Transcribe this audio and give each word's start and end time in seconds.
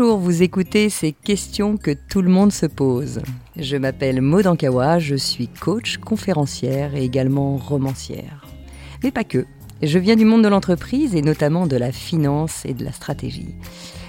Vous 0.00 0.44
écoutez 0.44 0.90
ces 0.90 1.10
questions 1.10 1.76
que 1.76 1.90
tout 1.90 2.22
le 2.22 2.30
monde 2.30 2.52
se 2.52 2.66
pose. 2.66 3.20
Je 3.56 3.76
m'appelle 3.76 4.20
Maud 4.20 4.46
Ankawa, 4.46 5.00
je 5.00 5.16
suis 5.16 5.48
coach, 5.48 5.96
conférencière 5.96 6.94
et 6.94 7.02
également 7.02 7.56
romancière. 7.56 8.46
Mais 9.02 9.10
pas 9.10 9.24
que. 9.24 9.44
Je 9.82 9.98
viens 9.98 10.14
du 10.14 10.24
monde 10.24 10.44
de 10.44 10.48
l'entreprise 10.48 11.16
et 11.16 11.22
notamment 11.22 11.66
de 11.66 11.76
la 11.76 11.90
finance 11.90 12.64
et 12.64 12.74
de 12.74 12.84
la 12.84 12.92
stratégie. 12.92 13.56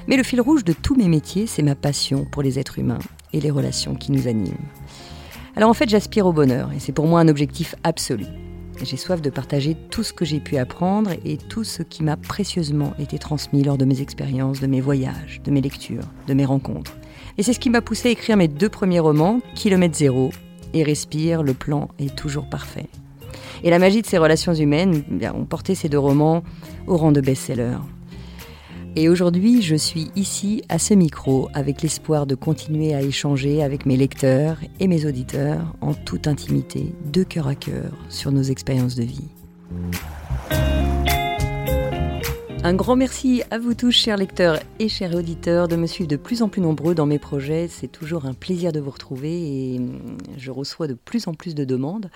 Mais 0.07 0.15
le 0.15 0.21
fil 0.21 0.41
rouge 0.41 0.63
de 0.63 0.73
tous 0.73 0.95
mes 0.95 1.07
métiers, 1.07 1.47
c'est 1.47 1.63
ma 1.63 1.75
passion 1.75 2.23
pour 2.23 2.43
les 2.43 2.59
êtres 2.59 2.77
humains 2.77 2.99
et 3.33 3.41
les 3.41 3.49
relations 3.49 3.95
qui 3.95 4.11
nous 4.11 4.27
animent. 4.27 4.53
Alors 5.55 5.71
en 5.71 5.73
fait, 5.73 5.89
j'aspire 5.89 6.27
au 6.27 6.33
bonheur 6.33 6.71
et 6.71 6.79
c'est 6.79 6.91
pour 6.91 7.07
moi 7.07 7.19
un 7.19 7.27
objectif 7.27 7.73
absolu. 7.83 8.25
J'ai 8.81 8.95
soif 8.95 9.21
de 9.21 9.29
partager 9.29 9.75
tout 9.89 10.03
ce 10.03 10.13
que 10.13 10.23
j'ai 10.23 10.39
pu 10.39 10.57
apprendre 10.57 11.11
et 11.25 11.37
tout 11.37 11.65
ce 11.65 11.83
qui 11.83 12.01
m'a 12.01 12.15
précieusement 12.15 12.93
été 12.97 13.19
transmis 13.19 13.61
lors 13.61 13.77
de 13.77 13.83
mes 13.83 14.01
expériences, 14.01 14.61
de 14.61 14.67
mes 14.67 14.79
voyages, 14.79 15.41
de 15.43 15.51
mes 15.51 15.59
lectures, 15.59 16.05
de 16.27 16.33
mes 16.33 16.45
rencontres. 16.45 16.95
Et 17.37 17.43
c'est 17.43 17.53
ce 17.53 17.59
qui 17.59 17.69
m'a 17.69 17.81
poussé 17.81 18.07
à 18.07 18.11
écrire 18.11 18.37
mes 18.37 18.47
deux 18.47 18.69
premiers 18.69 18.99
romans, 18.99 19.41
Kilomètre 19.53 19.97
Zéro 19.97 20.29
et 20.73 20.83
Respire, 20.83 21.43
le 21.43 21.53
plan 21.53 21.89
est 21.99 22.15
toujours 22.15 22.49
parfait. 22.49 22.87
Et 23.63 23.69
la 23.69 23.79
magie 23.79 24.01
de 24.01 24.07
ces 24.07 24.17
relations 24.17 24.53
humaines 24.53 25.03
eh 25.21 25.29
ont 25.29 25.45
porté 25.45 25.75
ces 25.75 25.89
deux 25.89 25.99
romans 25.99 26.43
au 26.87 26.95
rang 26.95 27.11
de 27.11 27.19
best-seller. 27.19 27.77
Et 28.95 29.07
aujourd'hui, 29.07 29.61
je 29.61 29.75
suis 29.75 30.11
ici 30.15 30.63
à 30.67 30.79
ce 30.79 30.93
micro 30.93 31.49
avec 31.53 31.81
l'espoir 31.81 32.25
de 32.25 32.35
continuer 32.35 32.93
à 32.95 33.01
échanger 33.01 33.63
avec 33.63 33.85
mes 33.85 33.95
lecteurs 33.95 34.57
et 34.79 34.87
mes 34.87 35.05
auditeurs 35.05 35.75
en 35.81 35.93
toute 35.93 36.27
intimité, 36.27 36.93
de 37.11 37.23
cœur 37.23 37.47
à 37.47 37.55
cœur, 37.55 37.91
sur 38.09 38.31
nos 38.31 38.43
expériences 38.43 38.95
de 38.95 39.03
vie. 39.03 39.29
Un 42.61 42.73
grand 42.73 42.97
merci 42.97 43.41
à 43.51 43.57
vous 43.57 43.73
tous, 43.73 43.91
chers 43.91 44.17
lecteurs 44.17 44.59
et 44.79 44.89
chers 44.89 45.15
auditeurs, 45.15 45.69
de 45.69 45.77
me 45.77 45.87
suivre 45.87 46.09
de 46.09 46.17
plus 46.17 46.41
en 46.41 46.49
plus 46.49 46.59
nombreux 46.59 46.93
dans 46.93 47.05
mes 47.05 47.17
projets. 47.17 47.69
C'est 47.69 47.87
toujours 47.87 48.25
un 48.25 48.33
plaisir 48.33 48.73
de 48.73 48.81
vous 48.81 48.89
retrouver 48.89 49.31
et 49.73 49.79
hum, 49.79 50.17
je 50.35 50.51
reçois 50.51 50.87
de 50.87 50.93
plus 50.93 51.29
en 51.29 51.33
plus 51.33 51.55
de 51.55 51.63
demandes. 51.63 52.11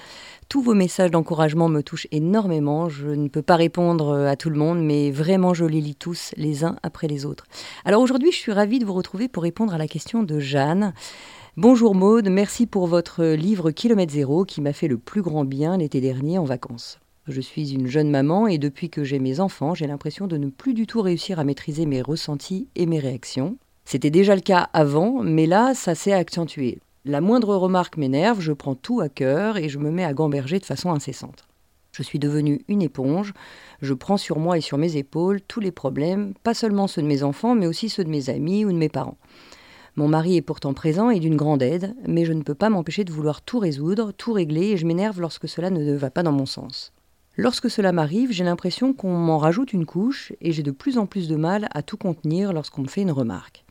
Tous 0.50 0.62
vos 0.62 0.74
messages 0.74 1.12
d'encouragement 1.12 1.70
me 1.70 1.82
touchent 1.82 2.10
énormément. 2.12 2.90
Je 2.90 3.08
ne 3.08 3.30
peux 3.30 3.42
pas 3.42 3.56
répondre 3.56 4.10
euh, 4.10 4.28
à 4.28 4.36
tout 4.36 4.50
le 4.50 4.58
monde, 4.58 4.84
mais 4.84 5.12
vraiment, 5.12 5.54
je 5.54 5.64
les 5.64 5.80
lis 5.80 5.96
tous 5.96 6.34
les 6.36 6.66
uns 6.66 6.76
après 6.84 7.08
les 7.08 7.26
autres. 7.26 7.46
Alors 7.86 8.02
aujourd'hui, 8.02 8.34
je 8.34 8.38
suis 8.38 8.52
ravie 8.52 8.80
de 8.80 8.86
vous 8.86 8.94
retrouver 8.94 9.30
pour 9.30 9.44
répondre 9.44 9.74
à 9.74 9.78
la 9.78 9.88
question 9.88 10.24
de 10.24 10.40
Jeanne. 10.40 10.94
Bonjour 11.56 11.96
Maude, 11.96 12.28
merci 12.30 12.66
pour 12.66 12.88
votre 12.88 13.24
livre 13.24 13.72
Kilomètre 13.72 14.12
Zéro 14.12 14.44
qui 14.44 14.60
m'a 14.60 14.74
fait 14.74 14.90
le 14.90 14.98
plus 14.98 15.22
grand 15.22 15.46
bien 15.46 15.78
l'été 15.78 16.02
dernier 16.02 16.38
en 16.38 16.44
vacances. 16.46 17.00
Je 17.30 17.40
suis 17.40 17.74
une 17.74 17.88
jeune 17.88 18.10
maman 18.10 18.48
et 18.48 18.58
depuis 18.58 18.90
que 18.90 19.06
j'ai 19.06 19.18
mes 19.18 19.40
enfants, 19.40 19.74
j'ai 19.74 19.88
l'impression 19.88 20.28
de 20.28 20.36
ne 20.36 20.50
plus 20.50 20.74
du 20.74 20.86
tout 20.86 21.02
réussir 21.02 21.40
à 21.40 21.46
maîtriser 21.46 21.86
mes 21.86 22.02
ressentis 22.02 22.68
et 22.76 22.86
mes 22.86 23.00
réactions. 23.00 23.56
C'était 23.86 24.10
déjà 24.10 24.36
le 24.36 24.42
cas 24.42 24.70
avant, 24.74 25.24
mais 25.24 25.46
là, 25.46 25.74
ça 25.74 25.96
s'est 25.96 26.12
accentué. 26.12 26.80
La 27.06 27.22
moindre 27.22 27.56
remarque 27.56 27.96
m'énerve, 27.96 28.42
je 28.42 28.52
prends 28.52 28.76
tout 28.76 29.00
à 29.00 29.08
cœur 29.08 29.56
et 29.56 29.70
je 29.70 29.80
me 29.80 29.90
mets 29.90 30.04
à 30.04 30.14
gamberger 30.14 30.60
de 30.60 30.66
façon 30.66 30.92
incessante. 30.92 31.48
Je 31.94 32.04
suis 32.04 32.20
devenue 32.20 32.62
une 32.68 32.82
éponge, 32.82 33.34
je 33.82 33.94
prends 33.94 34.18
sur 34.18 34.38
moi 34.38 34.58
et 34.58 34.62
sur 34.62 34.78
mes 34.78 34.98
épaules 34.98 35.40
tous 35.42 35.62
les 35.62 35.72
problèmes, 35.72 36.34
pas 36.44 36.54
seulement 36.54 36.88
ceux 36.88 37.04
de 37.04 37.08
mes 37.08 37.24
enfants, 37.24 37.56
mais 37.56 37.68
aussi 37.68 37.88
ceux 37.88 38.04
de 38.04 38.10
mes 38.10 38.30
amis 38.30 38.66
ou 38.66 38.72
de 38.74 38.78
mes 38.78 38.90
parents. 38.90 39.18
Mon 39.96 40.10
mari 40.10 40.36
est 40.36 40.42
pourtant 40.42 40.74
présent 40.74 41.10
et 41.10 41.20
d'une 41.20 41.38
grande 41.38 41.62
aide, 41.62 41.96
mais 42.06 42.26
je 42.26 42.34
ne 42.34 42.42
peux 42.42 42.56
pas 42.56 42.70
m'empêcher 42.70 43.06
de 43.06 43.14
vouloir 43.14 43.42
tout 43.42 43.60
résoudre, 43.60 44.12
tout 44.12 44.34
régler, 44.34 44.72
et 44.72 44.78
je 44.78 44.86
m'énerve 44.86 45.22
lorsque 45.22 45.48
cela 45.48 45.70
ne 45.70 45.94
va 45.94 46.10
pas 46.10 46.24
dans 46.24 46.32
mon 46.32 46.48
sens. 46.48 46.93
Lorsque 47.36 47.70
cela 47.70 47.92
m'arrive, 47.92 48.32
j'ai 48.32 48.44
l'impression 48.44 48.94
qu'on 48.94 49.14
m'en 49.18 49.40
rajoute 49.40 49.74
une 49.74 49.88
couche 49.88 50.34
et 50.40 50.52
j'ai 50.52 50.62
de 50.62 50.70
plus 50.70 51.00
en 51.00 51.08
plus 51.08 51.28
de 51.28 51.36
mal 51.36 51.68
à 51.74 51.82
tout 51.82 51.98
contenir 51.98 52.54
lorsqu'on 52.54 52.84
me 52.84 52.88
fait 52.88 53.02
une 53.02 53.12
remarque. 53.12 53.66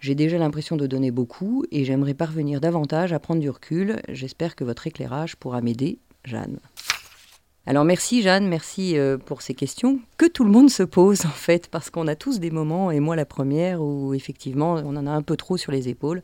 J'ai 0.00 0.14
déjà 0.14 0.38
l'impression 0.38 0.76
de 0.76 0.86
donner 0.86 1.10
beaucoup 1.10 1.64
et 1.70 1.84
j'aimerais 1.84 2.14
parvenir 2.14 2.60
davantage 2.60 3.12
à 3.12 3.18
prendre 3.18 3.40
du 3.40 3.50
recul. 3.50 4.00
J'espère 4.08 4.56
que 4.56 4.64
votre 4.64 4.86
éclairage 4.86 5.36
pourra 5.36 5.60
m'aider, 5.60 5.98
Jeanne. 6.24 6.60
Alors 7.66 7.84
merci 7.84 8.20
Jeanne, 8.20 8.46
merci 8.46 8.98
euh, 8.98 9.16
pour 9.16 9.40
ces 9.40 9.54
questions 9.54 9.98
que 10.18 10.26
tout 10.26 10.44
le 10.44 10.50
monde 10.50 10.68
se 10.68 10.82
pose 10.82 11.24
en 11.24 11.30
fait, 11.30 11.68
parce 11.68 11.88
qu'on 11.88 12.06
a 12.08 12.14
tous 12.14 12.38
des 12.38 12.50
moments, 12.50 12.90
et 12.90 13.00
moi 13.00 13.16
la 13.16 13.24
première, 13.24 13.82
où 13.82 14.12
effectivement 14.12 14.74
on 14.74 14.96
en 14.96 15.06
a 15.06 15.10
un 15.10 15.22
peu 15.22 15.36
trop 15.36 15.56
sur 15.56 15.72
les 15.72 15.88
épaules, 15.88 16.22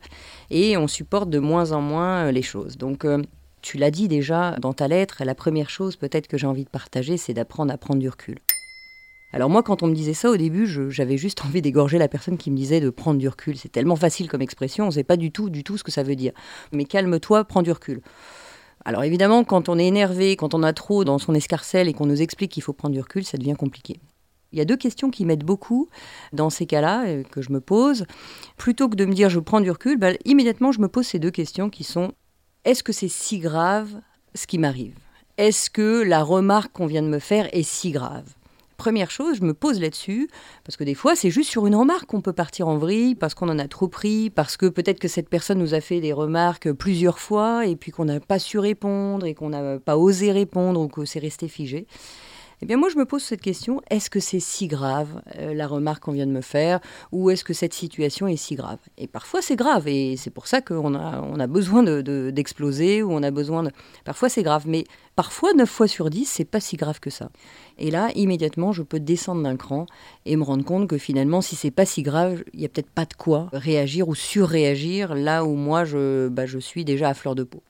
et 0.51 0.77
on 0.77 0.87
supporte 0.87 1.29
de 1.29 1.39
moins 1.39 1.71
en 1.71 1.81
moins 1.81 2.27
euh, 2.27 2.31
les 2.31 2.43
choses. 2.43 2.77
Donc 2.77 3.05
euh, 3.05 3.21
tu 3.61 3.77
l'as 3.77 3.91
dit 3.91 4.07
déjà 4.07 4.57
dans 4.59 4.73
ta 4.73 4.87
lettre, 4.87 5.23
la 5.23 5.35
première 5.35 5.69
chose 5.69 5.95
peut-être 5.95 6.27
que 6.27 6.37
j'ai 6.37 6.47
envie 6.47 6.65
de 6.65 6.69
partager, 6.69 7.17
c'est 7.17 7.33
d'apprendre 7.33 7.73
à 7.73 7.77
prendre 7.77 7.99
du 7.99 8.09
recul. 8.09 8.39
Alors 9.33 9.49
moi, 9.49 9.63
quand 9.63 9.81
on 9.81 9.87
me 9.87 9.95
disait 9.95 10.13
ça 10.13 10.29
au 10.29 10.37
début, 10.37 10.67
j'avais 10.89 11.17
juste 11.17 11.41
envie 11.45 11.61
d'égorger 11.61 11.97
la 11.97 12.07
personne 12.07 12.37
qui 12.37 12.51
me 12.51 12.57
disait 12.57 12.79
de 12.79 12.89
prendre 12.89 13.19
du 13.19 13.27
recul. 13.27 13.57
C'est 13.57 13.71
tellement 13.71 13.95
facile 13.95 14.29
comme 14.29 14.41
expression, 14.41 14.85
on 14.85 14.87
ne 14.87 14.93
sait 14.93 15.03
pas 15.03 15.17
du 15.17 15.31
tout, 15.31 15.49
du 15.49 15.63
tout 15.63 15.77
ce 15.77 15.83
que 15.83 15.91
ça 15.91 16.03
veut 16.03 16.15
dire. 16.15 16.33
Mais 16.71 16.85
calme-toi, 16.85 17.43
prends 17.45 17.61
du 17.61 17.71
recul. 17.71 18.01
Alors 18.83 19.03
évidemment, 19.03 19.43
quand 19.43 19.69
on 19.69 19.77
est 19.77 19.85
énervé, 19.85 20.35
quand 20.35 20.53
on 20.53 20.63
a 20.63 20.73
trop 20.73 21.03
dans 21.03 21.19
son 21.19 21.35
escarcelle 21.35 21.87
et 21.87 21.93
qu'on 21.93 22.07
nous 22.07 22.21
explique 22.21 22.51
qu'il 22.51 22.63
faut 22.63 22.73
prendre 22.73 22.93
du 22.93 23.01
recul, 23.01 23.23
ça 23.23 23.37
devient 23.37 23.55
compliqué. 23.57 23.99
Il 24.51 24.57
y 24.57 24.61
a 24.61 24.65
deux 24.65 24.75
questions 24.75 25.11
qui 25.11 25.25
m'aident 25.25 25.45
beaucoup 25.45 25.87
dans 26.33 26.49
ces 26.49 26.65
cas-là, 26.65 27.05
euh, 27.05 27.23
que 27.23 27.41
je 27.41 27.51
me 27.51 27.61
pose. 27.61 28.05
Plutôt 28.57 28.89
que 28.89 28.95
de 28.95 29.05
me 29.05 29.13
dire 29.13 29.29
je 29.29 29.39
prends 29.39 29.61
du 29.61 29.71
recul, 29.71 29.97
bah, 29.97 30.11
immédiatement 30.25 30.71
je 30.71 30.81
me 30.81 30.89
pose 30.89 31.05
ces 31.05 31.19
deux 31.19 31.31
questions 31.31 31.69
qui 31.69 31.83
sont 31.83 32.11
est-ce 32.65 32.83
que 32.83 32.93
c'est 32.93 33.07
si 33.07 33.39
grave 33.39 33.89
ce 34.35 34.47
qui 34.47 34.57
m'arrive? 34.57 34.95
Est-ce 35.37 35.69
que 35.69 36.03
la 36.03 36.23
remarque 36.23 36.71
qu'on 36.73 36.85
vient 36.85 37.01
de 37.01 37.07
me 37.07 37.19
faire 37.19 37.49
est 37.55 37.63
si 37.63 37.91
grave? 37.91 38.35
Première 38.77 39.11
chose, 39.11 39.37
je 39.37 39.43
me 39.43 39.53
pose 39.53 39.79
là-dessus, 39.79 40.27
parce 40.63 40.75
que 40.75 40.83
des 40.83 40.95
fois, 40.95 41.15
c'est 41.15 41.29
juste 41.29 41.49
sur 41.49 41.67
une 41.67 41.75
remarque 41.75 42.07
qu'on 42.07 42.21
peut 42.21 42.33
partir 42.33 42.67
en 42.67 42.77
vrille, 42.77 43.13
parce 43.15 43.35
qu'on 43.35 43.49
en 43.49 43.59
a 43.59 43.67
trop 43.67 43.87
pris, 43.87 44.29
parce 44.29 44.57
que 44.57 44.65
peut-être 44.67 44.99
que 44.99 45.07
cette 45.07 45.29
personne 45.29 45.59
nous 45.59 45.73
a 45.73 45.81
fait 45.81 45.99
des 45.99 46.13
remarques 46.13 46.71
plusieurs 46.71 47.19
fois, 47.19 47.65
et 47.67 47.75
puis 47.75 47.91
qu'on 47.91 48.05
n'a 48.05 48.19
pas 48.19 48.39
su 48.39 48.57
répondre, 48.57 49.25
et 49.25 49.35
qu'on 49.35 49.49
n'a 49.49 49.79
pas 49.79 49.97
osé 49.97 50.31
répondre, 50.31 50.81
ou 50.81 50.87
que 50.87 51.05
c'est 51.05 51.19
resté 51.19 51.47
figé. 51.47 51.85
Eh 52.63 52.67
bien 52.67 52.77
moi 52.77 52.89
je 52.89 52.97
me 52.97 53.05
pose 53.05 53.23
cette 53.23 53.41
question, 53.41 53.81
est-ce 53.89 54.11
que 54.11 54.19
c'est 54.19 54.39
si 54.39 54.67
grave 54.67 55.23
euh, 55.39 55.55
la 55.55 55.65
remarque 55.65 56.03
qu'on 56.03 56.11
vient 56.11 56.27
de 56.27 56.31
me 56.31 56.41
faire 56.41 56.79
ou 57.11 57.31
est-ce 57.31 57.43
que 57.43 57.53
cette 57.53 57.73
situation 57.73 58.27
est 58.27 58.35
si 58.35 58.53
grave? 58.53 58.77
Et 58.99 59.07
parfois 59.07 59.41
c'est 59.41 59.55
grave 59.55 59.87
et 59.87 60.15
c'est 60.15 60.29
pour 60.29 60.45
ça 60.45 60.61
qu'on 60.61 60.93
a, 60.93 61.23
a 61.39 61.47
besoin 61.47 61.81
d'exploser 61.81 62.99
de, 62.99 63.03
ou 63.03 63.13
on 63.13 63.23
a 63.23 63.31
besoin 63.31 63.63
de... 63.63 63.71
Parfois 64.05 64.29
c'est 64.29 64.43
grave, 64.43 64.65
mais 64.67 64.83
parfois 65.15 65.53
9 65.53 65.67
fois 65.67 65.87
sur 65.87 66.11
10 66.11 66.25
c'est 66.25 66.45
pas 66.45 66.59
si 66.59 66.77
grave 66.77 66.99
que 66.99 67.09
ça. 67.09 67.31
Et 67.79 67.89
là 67.89 68.09
immédiatement 68.13 68.73
je 68.73 68.83
peux 68.83 68.99
descendre 68.99 69.41
d'un 69.41 69.57
cran 69.57 69.87
et 70.27 70.35
me 70.35 70.43
rendre 70.43 70.63
compte 70.63 70.87
que 70.87 70.99
finalement 70.99 71.41
si 71.41 71.55
c'est 71.55 71.71
pas 71.71 71.85
si 71.85 72.03
grave, 72.03 72.43
il 72.53 72.61
y 72.61 72.65
a 72.65 72.69
peut-être 72.69 72.91
pas 72.91 73.05
de 73.05 73.15
quoi 73.15 73.49
réagir 73.53 74.07
ou 74.07 74.13
surréagir 74.13 75.15
là 75.15 75.45
où 75.45 75.55
moi 75.55 75.83
je, 75.83 76.27
bah, 76.27 76.45
je 76.45 76.59
suis 76.59 76.85
déjà 76.85 77.09
à 77.09 77.15
fleur 77.15 77.33
de 77.33 77.41
peau. 77.41 77.63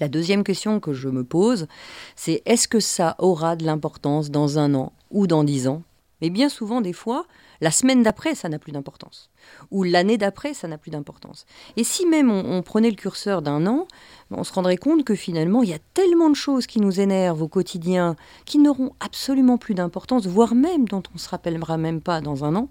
La 0.00 0.08
deuxième 0.08 0.44
question 0.44 0.78
que 0.78 0.92
je 0.92 1.08
me 1.08 1.24
pose, 1.24 1.66
c'est 2.14 2.42
est-ce 2.46 2.68
que 2.68 2.78
ça 2.78 3.16
aura 3.18 3.56
de 3.56 3.64
l'importance 3.64 4.30
dans 4.30 4.58
un 4.58 4.74
an 4.74 4.92
ou 5.10 5.26
dans 5.26 5.42
dix 5.42 5.66
ans? 5.66 5.82
Mais 6.20 6.30
bien 6.30 6.48
souvent, 6.48 6.80
des 6.80 6.92
fois, 6.92 7.26
la 7.60 7.70
semaine 7.70 8.02
d'après, 8.02 8.34
ça 8.34 8.48
n'a 8.48 8.58
plus 8.58 8.72
d'importance. 8.72 9.30
Ou 9.70 9.82
l'année 9.82 10.18
d'après, 10.18 10.54
ça 10.54 10.68
n'a 10.68 10.78
plus 10.78 10.90
d'importance. 10.90 11.46
Et 11.76 11.84
si 11.84 12.06
même 12.06 12.30
on, 12.30 12.62
prenait 12.62 12.90
le 12.90 12.96
curseur 12.96 13.42
d'un 13.42 13.66
an, 13.66 13.86
on 14.30 14.44
se 14.44 14.52
rendrait 14.52 14.76
compte 14.76 15.04
que 15.04 15.14
finalement, 15.14 15.62
il 15.62 15.70
y 15.70 15.74
a 15.74 15.78
tellement 15.94 16.30
de 16.30 16.36
choses 16.36 16.66
qui 16.66 16.80
nous 16.80 17.00
énervent 17.00 17.42
au 17.42 17.48
quotidien, 17.48 18.16
qui 18.44 18.58
n'auront 18.58 18.92
absolument 19.00 19.58
plus 19.58 19.74
d'importance, 19.74 20.26
voire 20.26 20.54
même 20.54 20.86
dont 20.86 21.02
on 21.10 21.14
ne 21.14 21.18
se 21.18 21.28
rappellera 21.28 21.76
même 21.76 22.00
pas 22.00 22.20
dans 22.20 22.44
un 22.44 22.54
an, 22.54 22.68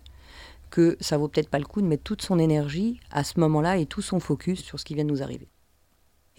que 0.69 0.97
ça 0.99 1.17
vaut 1.17 1.27
peut-être 1.27 1.49
pas 1.49 1.59
le 1.59 1.65
coup 1.65 1.81
de 1.81 1.87
mettre 1.87 2.03
toute 2.03 2.21
son 2.21 2.39
énergie 2.39 2.99
à 3.11 3.23
ce 3.23 3.39
moment-là 3.39 3.77
et 3.77 3.85
tout 3.85 4.01
son 4.01 4.19
focus 4.19 4.61
sur 4.61 4.79
ce 4.79 4.85
qui 4.85 4.95
vient 4.95 5.05
de 5.05 5.09
nous 5.09 5.23
arriver. 5.23 5.47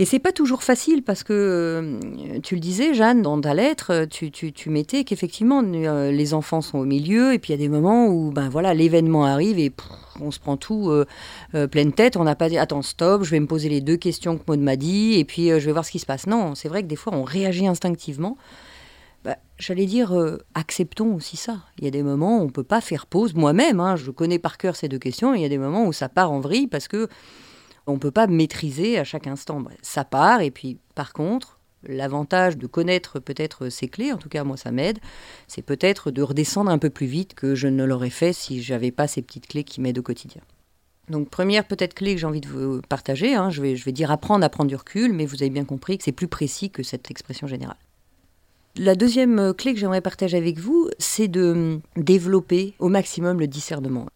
Et 0.01 0.05
c'est 0.05 0.21
pas 0.21 0.31
toujours 0.31 0.63
facile 0.63 1.03
parce 1.03 1.25
que 1.25 1.33
euh, 1.33 2.41
tu 2.41 2.55
le 2.55 2.61
disais, 2.61 2.95
Jeanne, 2.95 3.21
dans 3.21 3.41
ta 3.41 3.53
lettre, 3.53 4.05
tu, 4.09 4.31
tu, 4.31 4.71
mettais 4.71 5.03
qu'effectivement 5.03 5.61
euh, 5.65 6.13
les 6.13 6.35
enfants 6.35 6.61
sont 6.61 6.79
au 6.79 6.85
milieu 6.85 7.35
et 7.35 7.41
puis 7.41 7.53
il 7.53 7.57
y 7.57 7.59
a 7.59 7.65
des 7.65 7.69
moments 7.69 8.07
où 8.07 8.31
ben 8.31 8.49
voilà 8.49 8.75
l'événement 8.75 9.25
arrive 9.25 9.59
et 9.59 9.73
on 10.21 10.31
se 10.31 10.39
prend 10.39 10.57
tout 10.57 10.91
euh, 10.91 11.67
pleine 11.67 11.93
tête. 11.93 12.17
On 12.17 12.23
n'a 12.23 12.37
pas 12.37 12.49
dit 12.49 12.59
attends 12.59 12.83
stop, 12.83 13.25
je 13.25 13.31
vais 13.31 13.41
me 13.41 13.49
poser 13.49 13.69
les 13.69 13.81
deux 13.81 13.97
questions 13.97 14.39
que 14.39 14.45
Maud 14.47 14.61
m'a 14.61 14.77
dit 14.77 15.19
et 15.19 15.25
puis 15.25 15.49
je 15.49 15.67
vais 15.67 15.73
voir 15.73 15.85
ce 15.85 15.91
qui 15.91 15.99
se 15.99 16.07
passe. 16.07 16.29
Non, 16.29 16.55
c'est 16.55 16.69
vrai 16.69 16.85
que 16.85 16.89
des 16.89 16.97
fois 16.97 17.13
on 17.15 17.25
réagit 17.25 17.67
instinctivement. 17.67 18.37
Bah, 19.25 19.37
j'allais 19.59 19.87
dire, 19.87 20.17
acceptons 20.55 21.13
aussi 21.17 21.37
ça. 21.37 21.59
Il 21.77 21.85
y 21.85 21.89
a 21.89 21.91
des 21.91 22.05
moments 22.05 22.39
où 22.39 22.43
on 22.43 22.45
ne 22.45 22.51
peut 22.51 22.63
pas 22.63 22.81
faire 22.81 23.07
pause. 23.07 23.35
Moi-même, 23.35 23.81
hein, 23.81 23.97
je 23.97 24.13
connais 24.13 24.39
par 24.39 24.59
cœur 24.59 24.77
ces 24.77 24.89
deux 24.89 25.01
questions. 25.01 25.35
il 25.35 25.43
y 25.43 25.45
a 25.45 25.49
des 25.49 25.59
moments 25.59 25.87
où 25.87 25.93
ça 25.93 26.09
part 26.09 26.31
en 26.31 26.39
vrille 26.39 26.69
parce 26.69 26.87
que 26.87 27.09
on 27.89 27.95
ne 27.95 27.99
peut 27.99 28.11
pas 28.11 28.27
maîtriser 28.27 28.99
à 28.99 29.05
chaque 29.05 29.27
instant. 29.27 29.63
Ça 29.83 30.05
part, 30.05 30.43
et 30.43 30.51
puis 30.51 30.79
par 30.95 31.13
contre, 31.13 31.59
l'avantage 31.83 32.57
de 32.57 32.67
connaître 32.67 33.19
peut-être 33.19 33.69
ces 33.69 33.89
clés, 33.89 34.13
en 34.13 34.19
tout 34.19 34.29
cas 34.29 34.45
moi 34.45 34.57
ça 34.57 34.71
m'aide, 34.71 34.99
c'est 35.47 35.63
peut-être 35.63 36.11
de 36.11 36.23
redescendre 36.23 36.71
un 36.71 36.79
peu 36.79 36.91
plus 36.91 37.07
vite 37.07 37.35
que 37.35 37.55
je 37.55 37.69
ne 37.69 37.85
l'aurais 37.85 38.11
fait 38.11 38.33
si 38.33 38.63
j'avais 38.63 38.91
pas 38.91 39.07
ces 39.07 39.23
petites 39.23 39.47
clés 39.47 39.65
qui 39.65 39.81
m'aident 39.81 39.99
au 39.99 40.03
quotidien. 40.03 40.43
Donc 41.09 41.31
première 41.31 41.65
peut-être 41.65 41.95
clé 41.95 42.15
que 42.15 42.21
j'ai 42.21 42.27
envie 42.27 42.43
de 42.43 42.49
vous 42.49 42.83
partager, 42.89 43.35
hein, 43.35 43.49
je, 43.51 43.63
vais, 43.63 43.77
je 43.77 43.85
vais 43.85 43.93
dire 43.93 44.11
apprendre 44.11 44.45
à 44.45 44.49
prendre 44.51 44.69
du 44.69 44.77
recul, 44.77 45.13
mais 45.13 45.25
vous 45.25 45.43
avez 45.43 45.51
bien 45.51 45.65
compris 45.65 45.97
que 45.97 46.05
c'est 46.05 46.13
plus 46.13 46.29
précis 46.29 46.71
que 46.71 46.83
cette 46.83 47.11
expression 47.11 47.47
générale. 47.47 47.79
La 48.77 48.95
deuxième 48.95 49.55
clé 49.55 49.73
que 49.73 49.81
j'aimerais 49.81 50.03
partager 50.03 50.37
avec 50.37 50.59
vous, 50.59 50.89
c'est 50.99 51.27
de 51.27 51.81
développer 51.97 52.75
au 52.79 52.89
maximum 52.89 53.41
le 53.41 53.47
discernement. 53.47 54.07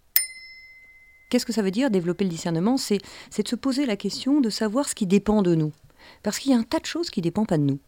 Qu'est-ce 1.33 1.47
que 1.47 1.53
ça 1.55 1.63
veut 1.63 1.71
dire 1.71 1.91
développer 1.91 2.25
le 2.25 2.31
discernement? 2.31 2.77
C'est 2.77 2.99
de 2.99 3.49
se 3.49 3.57
poser 3.57 3.87
la 3.87 3.97
question 3.97 4.43
de 4.43 4.51
savoir 4.51 4.87
ce 4.87 4.95
qui 4.95 5.07
dépend 5.07 5.41
de 5.41 5.55
nous. 5.55 5.73
Parce 6.23 6.39
qu'il 6.39 6.53
y 6.53 6.55
a 6.55 6.59
un 6.59 6.63
tas 6.63 6.79
de 6.79 6.85
choses 6.85 7.09
qui 7.09 7.21
ne 7.21 7.23
dépendent 7.23 7.47
pas 7.47 7.57
de 7.57 7.63
nous. 7.63 7.79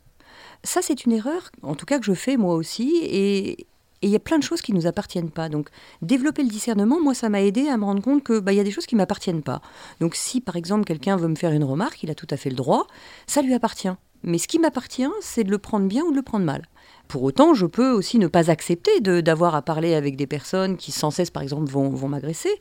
Ça, 0.62 0.80
c'est 0.80 1.04
une 1.04 1.12
erreur, 1.12 1.50
en 1.62 1.74
tout 1.74 1.84
cas 1.84 1.98
que 1.98 2.06
je 2.06 2.14
fais 2.14 2.38
moi 2.38 2.54
aussi, 2.54 3.00
et, 3.02 3.66
il 4.00 4.08
y 4.08 4.16
a 4.16 4.18
plein 4.18 4.38
de 4.38 4.42
choses 4.42 4.62
qui 4.62 4.72
ne 4.72 4.78
nous 4.78 4.86
appartiennent 4.86 5.30
pas. 5.30 5.50
Donc, 5.50 5.68
développer 6.00 6.42
le 6.42 6.48
discernement, 6.48 6.98
moi, 7.02 7.12
ça 7.12 7.28
m'a 7.28 7.42
aidé 7.42 7.68
à 7.68 7.76
me 7.76 7.84
rendre 7.84 8.02
compte 8.02 8.24
que 8.24 8.40
bah, 8.40 8.54
y 8.54 8.60
a 8.60 8.64
des 8.64 8.70
choses 8.70 8.86
qui 8.86 8.94
ne 8.94 9.00
m'appartiennent 9.00 9.42
pas. 9.42 9.60
Donc, 10.00 10.14
si 10.14 10.40
par 10.40 10.56
exemple 10.56 10.84
quelqu'un 10.84 11.18
veut 11.18 11.28
me 11.28 11.34
faire 11.34 11.52
une 11.52 11.64
remarque, 11.64 12.02
il 12.02 12.10
a 12.10 12.14
tout 12.14 12.26
à 12.30 12.38
fait 12.38 12.48
le 12.48 12.56
droit, 12.56 12.86
ça 13.26 13.42
lui 13.42 13.52
appartient. 13.52 13.92
Mais 14.22 14.38
ce 14.38 14.48
qui 14.48 14.58
m'appartient, 14.58 15.10
c'est 15.20 15.44
de 15.44 15.50
le 15.50 15.58
prendre 15.58 15.86
bien 15.86 16.02
ou 16.02 16.12
de 16.12 16.16
le 16.16 16.22
prendre 16.22 16.46
mal. 16.46 16.66
Pour 17.08 17.22
autant, 17.22 17.52
je 17.52 17.66
peux 17.66 17.90
aussi 17.90 18.18
ne 18.18 18.26
pas 18.26 18.50
accepter 18.50 19.02
d'avoir 19.02 19.54
à 19.54 19.60
parler 19.60 19.94
avec 19.94 20.16
des 20.16 20.26
personnes 20.26 20.78
qui 20.78 20.92
sans 20.92 21.10
cesse, 21.10 21.30
par 21.30 21.42
exemple, 21.42 21.70
vont, 21.70 21.90
vont 21.90 22.08
m'agresser. 22.08 22.58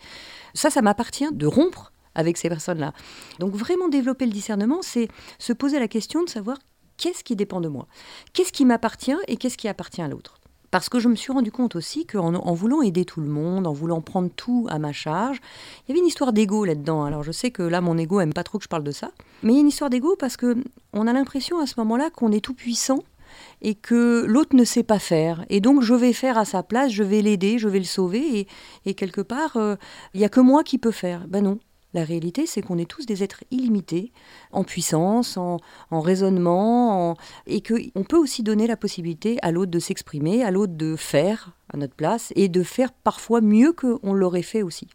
Ça, 0.54 0.70
ça 0.70 0.82
m'appartient 0.82 1.32
de 1.32 1.48
rompre 1.48 1.92
avec 2.16 2.38
ces 2.38 2.50
personnes-là. 2.50 2.94
Donc 3.40 3.54
vraiment 3.56 3.90
développer 3.90 4.26
le 4.26 4.32
discernement, 4.32 4.80
c'est 4.82 5.08
se 5.40 5.54
poser 5.54 5.80
la 5.80 5.88
question 5.88 6.24
de 6.24 6.30
savoir 6.30 6.58
qu'est-ce 6.98 7.24
qui 7.24 7.36
dépend 7.36 7.62
de 7.62 7.68
moi, 7.68 7.88
qu'est-ce 8.34 8.52
qui 8.54 8.66
m'appartient 8.66 9.16
et 9.28 9.38
qu'est-ce 9.38 9.58
qui 9.58 9.68
appartient 9.68 10.02
à 10.02 10.08
l'autre. 10.08 10.40
Parce 10.74 10.90
que 10.90 11.00
je 11.00 11.08
me 11.08 11.16
suis 11.16 11.32
rendu 11.32 11.52
compte 11.52 11.76
aussi 11.76 12.08
qu'en 12.08 12.34
en 12.34 12.54
voulant 12.54 12.82
aider 12.82 13.06
tout 13.06 13.22
le 13.22 13.28
monde, 13.28 13.68
en 13.68 13.74
voulant 13.74 14.02
prendre 14.02 14.32
tout 14.36 14.66
à 14.72 14.80
ma 14.80 14.92
charge, 14.92 15.40
il 15.86 15.90
y 15.90 15.92
avait 15.92 16.00
une 16.00 16.08
histoire 16.08 16.34
d'ego 16.34 16.66
là-dedans. 16.66 17.04
Alors 17.04 17.22
je 17.22 17.32
sais 17.32 17.52
que 17.52 17.62
là, 17.62 17.80
mon 17.80 17.96
ego 17.96 18.20
aime 18.20 18.34
pas 18.34 18.44
trop 18.44 18.58
que 18.58 18.64
je 18.64 18.70
parle 18.70 18.84
de 18.84 18.92
ça, 18.92 19.12
mais 19.44 19.54
il 19.54 19.56
y 19.56 19.60
a 19.60 19.62
une 19.62 19.68
histoire 19.68 19.92
d'ego 19.92 20.16
parce 20.18 20.36
que 20.36 20.58
on 20.92 21.06
a 21.06 21.14
l'impression 21.14 21.60
à 21.60 21.68
ce 21.68 21.76
moment-là 21.78 22.10
qu'on 22.10 22.32
est 22.32 22.44
tout 22.44 22.56
puissant 22.56 23.04
et 23.62 23.76
que 23.76 24.26
l'autre 24.28 24.56
ne 24.56 24.64
sait 24.64 24.84
pas 24.84 25.00
faire. 25.00 25.46
Et 25.50 25.62
donc 25.62 25.82
je 25.82 25.94
vais 25.94 26.14
faire 26.14 26.38
à 26.38 26.46
sa 26.46 26.64
place, 26.64 26.92
je 26.92 27.04
vais 27.04 27.22
l'aider, 27.22 27.58
je 27.58 27.68
vais 27.68 27.80
le 27.80 27.86
sauver, 27.86 28.48
et, 28.86 28.94
quelque 28.94 29.22
part, 29.22 29.58
euh, 29.58 29.76
il 30.14 30.20
n'y 30.20 30.26
a 30.26 30.30
que 30.30 30.40
moi 30.40 30.64
qui 30.64 30.78
peux 30.78 30.92
faire. 30.92 31.28
Ben 31.28 31.44
non, 31.44 31.60
la 31.94 32.04
réalité, 32.04 32.48
c'est 32.48 32.62
qu'on 32.62 32.80
est 32.80 32.90
tous 32.90 33.06
des 33.06 33.24
êtres 33.24 33.44
illimités, 33.52 34.12
en 34.52 34.64
puissance, 34.64 35.38
en, 35.38 35.60
raisonnement, 35.92 37.16
et 37.46 37.62
qu'on 37.62 38.04
peut 38.04 38.18
aussi 38.18 38.42
donner 38.42 38.66
la 38.66 38.78
possibilité 38.78 39.38
à 39.44 39.52
l'autre 39.52 39.72
de 39.72 39.80
s'exprimer, 39.80 40.44
à 40.44 40.50
l'autre 40.50 40.74
de 40.74 40.96
faire 40.96 41.52
à 41.72 41.78
notre 41.78 41.94
place, 41.94 42.34
et 42.36 42.50
de 42.50 42.64
faire 42.64 42.92
parfois 42.92 43.42
mieux 43.42 43.74
qu'on 43.74 44.14
l'aurait 44.14 44.42
fait 44.42 44.64
aussi. 44.64 44.88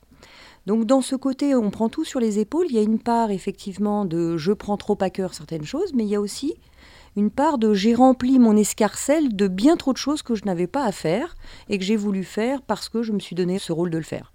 Donc 0.67 0.85
dans 0.85 1.01
ce 1.01 1.17
côté, 1.17 1.55
on 1.55 1.71
prend 1.71 1.89
tout 1.89 2.05
sur 2.05 2.21
les 2.21 2.41
épaules. 2.41 2.67
Il 2.69 2.77
y 2.77 2.79
a 2.79 2.83
une 2.83 2.99
part 2.99 3.31
effectivement 3.31 4.05
de 4.05 4.37
je 4.37 4.53
prends 4.53 4.77
trop 4.77 4.99
à 5.01 5.09
cœur 5.09 5.33
certaines 5.35 5.65
choses, 5.65 5.95
mais 5.95 6.05
il 6.05 6.11
y 6.11 6.15
a 6.15 6.21
aussi 6.21 6.55
une 7.19 7.31
part 7.33 7.59
de 7.59 7.75
j'ai 7.75 7.97
rempli 7.97 8.39
mon 8.39 8.57
escarcelle 8.57 9.35
de 9.35 9.49
bien 9.49 9.77
trop 9.77 9.93
de 9.93 9.99
choses 9.99 10.23
que 10.23 10.37
je 10.37 10.45
n'avais 10.45 10.69
pas 10.69 10.85
à 10.85 10.93
faire 10.93 11.37
et 11.69 11.77
que 11.77 11.85
j'ai 11.85 11.97
voulu 11.97 12.23
faire 12.23 12.63
parce 12.63 12.89
que 12.89 13.03
je 13.03 13.11
me 13.11 13.19
suis 13.19 13.35
donné 13.35 13.59
ce 13.59 13.73
rôle 13.73 13.91
de 13.91 13.99
le 13.99 14.05
faire. 14.05 14.33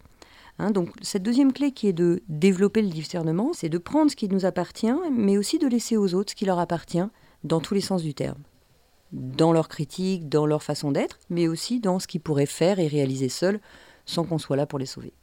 Hein, 0.59 0.69
donc 0.71 0.89
cette 1.01 1.23
deuxième 1.23 1.53
clé 1.53 1.71
qui 1.71 1.87
est 1.87 1.93
de 1.93 2.21
développer 2.27 2.81
le 2.81 2.89
discernement, 2.89 3.53
c'est 3.53 3.69
de 3.69 3.77
prendre 3.77 4.11
ce 4.11 4.17
qui 4.17 4.27
nous 4.27 4.45
appartient, 4.45 4.93
mais 5.13 5.37
aussi 5.37 5.59
de 5.59 5.67
laisser 5.67 5.95
aux 5.95 6.13
autres 6.13 6.31
ce 6.31 6.35
qui 6.35 6.43
leur 6.43 6.59
appartient 6.59 7.05
dans 7.45 7.61
tous 7.61 7.73
les 7.73 7.79
sens 7.79 8.03
du 8.03 8.13
terme. 8.13 8.41
Dans 9.13 9.53
leur 9.53 9.69
critique, 9.69 10.27
dans 10.27 10.45
leur 10.45 10.61
façon 10.61 10.91
d'être, 10.91 11.19
mais 11.29 11.47
aussi 11.47 11.79
dans 11.79 11.99
ce 11.99 12.07
qu'ils 12.07 12.19
pourraient 12.21 12.45
faire 12.45 12.79
et 12.79 12.87
réaliser 12.87 13.29
seuls 13.29 13.61
sans 14.05 14.25
qu'on 14.25 14.39
soit 14.39 14.57
là 14.57 14.65
pour 14.65 14.77
les 14.77 14.85
sauver. 14.85 15.13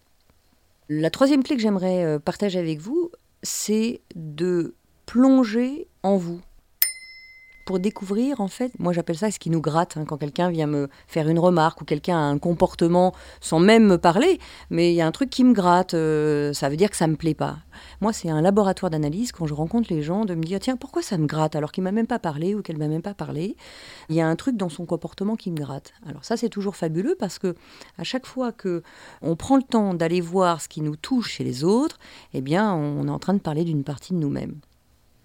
La 0.89 1.11
troisième 1.11 1.43
clé 1.43 1.57
que 1.57 1.63
j'aimerais 1.63 2.05
euh, 2.05 2.19
partager 2.19 2.59
avec 2.59 2.79
vous, 2.81 3.11
c'est 3.43 4.01
de 4.15 4.75
plonger 5.05 5.89
en 6.03 6.17
vous, 6.17 6.41
pour 7.71 7.79
découvrir, 7.79 8.41
en 8.41 8.49
fait, 8.49 8.73
moi 8.81 8.93
j'appelle 8.93 9.17
ça 9.17 9.31
ce 9.31 9.39
qui 9.39 9.49
nous 9.49 9.61
gratte, 9.61 9.97
hein, 9.97 10.05
quand 10.05 10.17
quelqu'un 10.17 10.51
vient 10.51 10.67
me 10.67 10.89
faire 11.07 11.29
une 11.29 11.39
remarque 11.39 11.81
ou 11.83 11.85
quelqu'un 11.85 12.17
a 12.17 12.23
un 12.23 12.37
comportement 12.37 13.15
sans 13.41 13.61
même 13.61 13.87
me 13.87 13.97
parler, 13.97 14.41
mais 14.71 14.91
il 14.93 14.97
y 14.97 15.01
a 15.01 15.07
un 15.07 15.13
truc 15.13 15.31
qui 15.31 15.45
me 15.45 15.53
gratte, 15.53 15.95
euh, 15.95 16.53
ça 16.53 16.69
veut 16.69 16.77
dire 16.77 16.91
que 16.91 16.97
ça 16.97 17.07
me 17.07 17.15
plaît 17.15 17.33
pas. 17.33 17.59
Moi, 18.01 18.13
c'est 18.13 18.29
un 18.29 18.41
laboratoire 18.41 18.91
d'analyse 18.91 19.31
quand 19.31 19.47
je 19.47 19.55
rencontre 19.55 19.87
les 19.93 20.03
gens 20.03 20.25
de 20.25 20.35
me 20.35 20.43
dire 20.43 20.59
tiens, 20.59 20.77
pourquoi 20.77 21.01
ça 21.01 21.17
me 21.17 21.27
gratte 21.27 21.55
alors 21.55 21.71
qu'il 21.71 21.85
m'a 21.85 21.93
même 21.93 22.09
pas 22.09 22.19
parlé 22.19 22.57
ou 22.57 22.63
qu'elle 22.63 22.77
m'a 22.77 22.89
même 22.89 23.03
pas 23.03 23.15
parlé? 23.15 23.55
Il 24.09 24.17
y 24.17 24.21
a 24.21 24.27
un 24.27 24.35
truc 24.35 24.57
dans 24.57 24.69
son 24.69 24.85
comportement 24.85 25.37
qui 25.37 25.53
me 25.53 25.57
gratte. 25.57 25.93
Alors 26.09 26.25
ça, 26.25 26.37
c'est 26.37 26.49
toujours 26.49 26.75
fabuleux 26.75 27.15
parce 27.17 27.39
que 27.39 27.55
à 27.99 28.03
chaque 28.03 28.27
fois 28.27 28.51
que 28.51 28.83
on 29.23 29.37
prend 29.37 29.57
le 29.57 29.63
temps 29.63 29.95
d'aller 29.95 30.21
voir 30.21 30.61
ce 30.61 30.67
qui 30.67 30.81
nous 30.81 30.97
touche 30.97 31.35
chez 31.35 31.45
les 31.45 31.63
autres, 31.63 32.01
eh 32.35 32.41
bien, 32.41 32.75
on 32.75 33.07
est 33.07 33.11
en 33.11 33.21
train 33.21 33.35
de 33.35 33.39
parler 33.39 33.63
d'une 33.63 33.85
partie 33.85 34.13
de 34.13 34.19
nous-mêmes. 34.19 34.57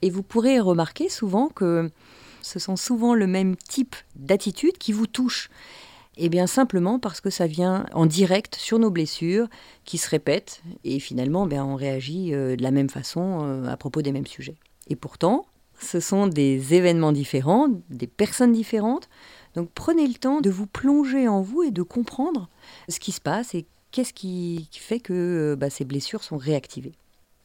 Et 0.04 0.12
vous 0.12 0.22
pourrez 0.22 0.60
remarquer 0.60 1.10
souvent 1.10 1.50
que 1.50 1.90
ce 2.46 2.60
sont 2.60 2.76
souvent 2.76 3.16
le 3.16 3.26
même 3.26 3.56
type 3.56 3.96
d'attitude 4.16 4.78
qui 4.78 4.92
vous 4.92 5.08
touche. 5.08 5.50
Eh 6.18 6.30
bien 6.30 6.48
simplement 6.48 7.00
parce 7.00 7.20
que 7.20 7.30
ça 7.30 7.48
vient 7.48 7.88
en 7.92 8.06
direct 8.06 8.56
sur 8.56 8.80
nos 8.80 8.92
blessures 8.92 9.48
qui 9.84 9.98
se 9.98 10.10
répètent 10.10 10.62
et 10.86 11.00
finalement 11.00 11.46
ben, 11.46 11.66
on 11.66 11.76
réagit 11.76 12.34
euh, 12.34 12.56
de 12.56 12.64
la 12.64 12.72
même 12.72 12.90
façon 12.90 13.42
euh, 13.44 13.68
à 13.68 13.76
propos 13.76 14.02
des 14.02 14.12
mêmes 14.12 14.28
sujets. 14.28 14.56
Et 14.88 14.96
pourtant, 14.96 15.48
ce 15.82 16.00
sont 16.00 16.28
des 16.28 16.74
événements 16.74 17.12
différents, 17.12 17.68
des 17.90 18.08
personnes 18.08 18.54
différentes. 18.54 19.10
Donc 19.56 19.72
prenez 19.74 20.08
le 20.08 20.14
temps 20.14 20.40
de 20.40 20.50
vous 20.50 20.68
plonger 20.68 21.28
en 21.28 21.42
vous 21.42 21.64
et 21.64 21.72
de 21.72 21.82
comprendre 21.82 22.48
ce 22.88 23.00
qui 23.00 23.12
se 23.12 23.22
passe 23.22 23.56
et 23.56 23.66
qu'est-ce 23.92 24.14
qui 24.14 24.70
fait 24.72 25.00
que 25.00 25.14
euh, 25.14 25.56
bah, 25.58 25.72
ces 25.72 25.84
blessures 25.84 26.24
sont 26.24 26.38
réactivées. 26.38 26.94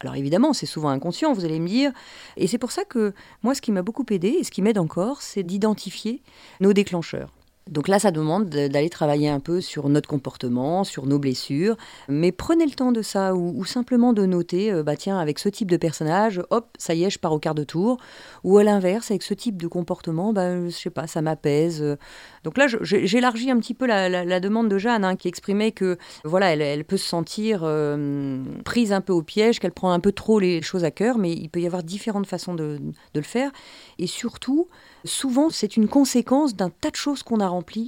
Alors 0.01 0.15
évidemment, 0.15 0.53
c'est 0.53 0.65
souvent 0.65 0.89
inconscient, 0.89 1.33
vous 1.33 1.45
allez 1.45 1.59
me 1.59 1.67
dire. 1.67 1.91
Et 2.35 2.47
c'est 2.47 2.57
pour 2.57 2.71
ça 2.71 2.83
que 2.83 3.13
moi, 3.43 3.53
ce 3.53 3.61
qui 3.61 3.71
m'a 3.71 3.83
beaucoup 3.83 4.05
aidé 4.09 4.29
et 4.29 4.43
ce 4.43 4.51
qui 4.51 4.61
m'aide 4.61 4.79
encore, 4.79 5.21
c'est 5.21 5.43
d'identifier 5.43 6.21
nos 6.59 6.73
déclencheurs. 6.73 7.31
Donc 7.71 7.87
là, 7.87 7.99
ça 7.99 8.11
demande 8.11 8.49
d'aller 8.49 8.89
travailler 8.89 9.29
un 9.29 9.39
peu 9.39 9.61
sur 9.61 9.87
notre 9.87 10.09
comportement, 10.09 10.83
sur 10.83 11.05
nos 11.05 11.19
blessures. 11.19 11.77
Mais 12.09 12.33
prenez 12.33 12.65
le 12.65 12.71
temps 12.71 12.91
de 12.91 13.01
ça 13.01 13.33
ou, 13.33 13.63
simplement 13.65 14.11
de 14.11 14.25
noter, 14.25 14.71
euh, 14.71 14.83
bah 14.83 14.97
tiens, 14.97 15.17
avec 15.17 15.39
ce 15.39 15.47
type 15.47 15.71
de 15.71 15.77
personnage, 15.77 16.41
hop, 16.49 16.67
ça 16.77 16.93
y 16.93 17.05
est, 17.05 17.09
je 17.09 17.17
pars 17.17 17.31
au 17.31 17.39
quart 17.39 17.55
de 17.55 17.63
tour. 17.63 17.97
Ou 18.43 18.57
à 18.57 18.63
l'inverse, 18.63 19.09
avec 19.09 19.23
ce 19.23 19.33
type 19.33 19.55
de 19.61 19.67
comportement, 19.67 20.33
bah, 20.33 20.65
je 20.65 20.69
sais 20.69 20.89
pas, 20.89 21.07
ça 21.07 21.21
m'apaise. 21.21 21.97
Donc 22.43 22.57
là, 22.57 22.67
j'élargis 22.81 23.51
un 23.51 23.59
petit 23.59 23.73
peu 23.73 23.85
la, 23.85 24.39
demande 24.39 24.67
de 24.67 24.77
Jeanne, 24.77 25.05
hein, 25.05 25.15
qui 25.15 25.27
exprimait 25.27 25.71
que 25.71 25.97
voilà, 26.25 26.53
elle, 26.53 26.83
peut 26.83 26.97
se 26.97 27.07
sentir 27.07 27.61
euh, 27.63 28.43
prise 28.65 28.91
un 28.91 29.01
peu 29.01 29.13
au 29.13 29.21
piège, 29.21 29.59
qu'elle 29.59 29.71
prend 29.71 29.91
un 29.91 29.99
peu 29.99 30.11
trop 30.11 30.39
les 30.39 30.61
choses 30.61 30.83
à 30.83 30.91
cœur, 30.91 31.17
mais 31.17 31.31
il 31.31 31.49
peut 31.49 31.61
y 31.61 31.67
avoir 31.67 31.83
différentes 31.83 32.27
façons 32.27 32.53
de, 32.53 32.79
de 33.13 33.19
le 33.19 33.21
faire. 33.21 33.51
Et 33.97 34.07
surtout, 34.07 34.67
souvent, 35.05 35.49
c'est 35.49 35.77
une 35.77 35.87
conséquence 35.87 36.55
d'un 36.55 36.69
tas 36.69 36.89
de 36.89 36.95
choses 36.95 37.23
qu'on 37.23 37.39
a 37.39 37.47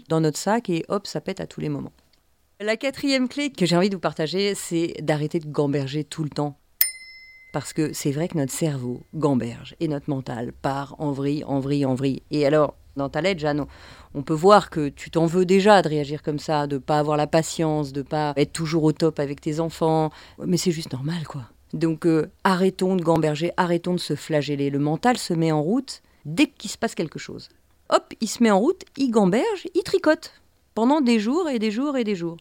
dans 0.09 0.21
notre 0.21 0.37
sac 0.37 0.69
et 0.69 0.85
hop, 0.87 1.07
ça 1.07 1.21
pète 1.21 1.39
à 1.39 1.47
tous 1.47 1.61
les 1.61 1.69
moments. 1.69 1.93
La 2.59 2.77
quatrième 2.77 3.27
clé 3.27 3.49
que 3.49 3.65
j'ai 3.65 3.75
envie 3.75 3.89
de 3.89 3.95
vous 3.95 3.99
partager, 3.99 4.55
c'est 4.55 4.93
d'arrêter 5.01 5.39
de 5.39 5.47
gamberger 5.47 6.03
tout 6.03 6.23
le 6.23 6.29
temps. 6.29 6.57
Parce 7.51 7.73
que 7.73 7.93
c'est 7.93 8.11
vrai 8.11 8.27
que 8.27 8.37
notre 8.37 8.53
cerveau 8.53 9.01
gamberge 9.13 9.75
et 9.79 9.87
notre 9.87 10.09
mental 10.09 10.53
part 10.53 10.95
en 10.97 11.11
vrille, 11.11 11.43
en 11.43 11.59
vrille, 11.59 11.85
en 11.85 11.93
vrille. 11.93 12.23
Et 12.31 12.45
alors, 12.45 12.75
dans 12.95 13.09
ta 13.09 13.21
lettre, 13.21 13.39
Jeanne, 13.39 13.65
on 14.13 14.23
peut 14.23 14.33
voir 14.33 14.69
que 14.69 14.89
tu 14.89 15.11
t'en 15.11 15.25
veux 15.25 15.45
déjà 15.45 15.81
de 15.81 15.89
réagir 15.89 16.23
comme 16.23 16.39
ça, 16.39 16.67
de 16.67 16.77
pas 16.77 16.99
avoir 16.99 17.17
la 17.17 17.27
patience, 17.27 17.91
de 17.91 18.01
pas 18.01 18.33
être 18.37 18.53
toujours 18.53 18.83
au 18.83 18.91
top 18.91 19.19
avec 19.19 19.41
tes 19.41 19.59
enfants. 19.59 20.11
Mais 20.43 20.57
c'est 20.57 20.71
juste 20.71 20.93
normal, 20.93 21.27
quoi. 21.27 21.43
Donc 21.73 22.05
euh, 22.05 22.31
arrêtons 22.43 22.95
de 22.95 23.03
gamberger, 23.03 23.51
arrêtons 23.57 23.93
de 23.93 23.99
se 23.99 24.15
flageller. 24.15 24.69
Le 24.69 24.79
mental 24.79 25.17
se 25.17 25.33
met 25.33 25.51
en 25.51 25.61
route 25.61 26.01
dès 26.25 26.47
qu'il 26.47 26.69
se 26.69 26.77
passe 26.77 26.95
quelque 26.95 27.19
chose. 27.19 27.49
Hop, 27.93 28.11
il 28.21 28.27
se 28.27 28.41
met 28.41 28.49
en 28.49 28.59
route, 28.59 28.81
il 28.97 29.11
gamberge, 29.11 29.67
il 29.75 29.83
tricote 29.83 30.33
pendant 30.73 30.99
des 30.99 31.19
jours 31.19 31.47
et 31.47 31.59
des 31.59 31.69
jours 31.69 31.95
et 31.95 32.03
des 32.03 32.15
jours. 32.15 32.37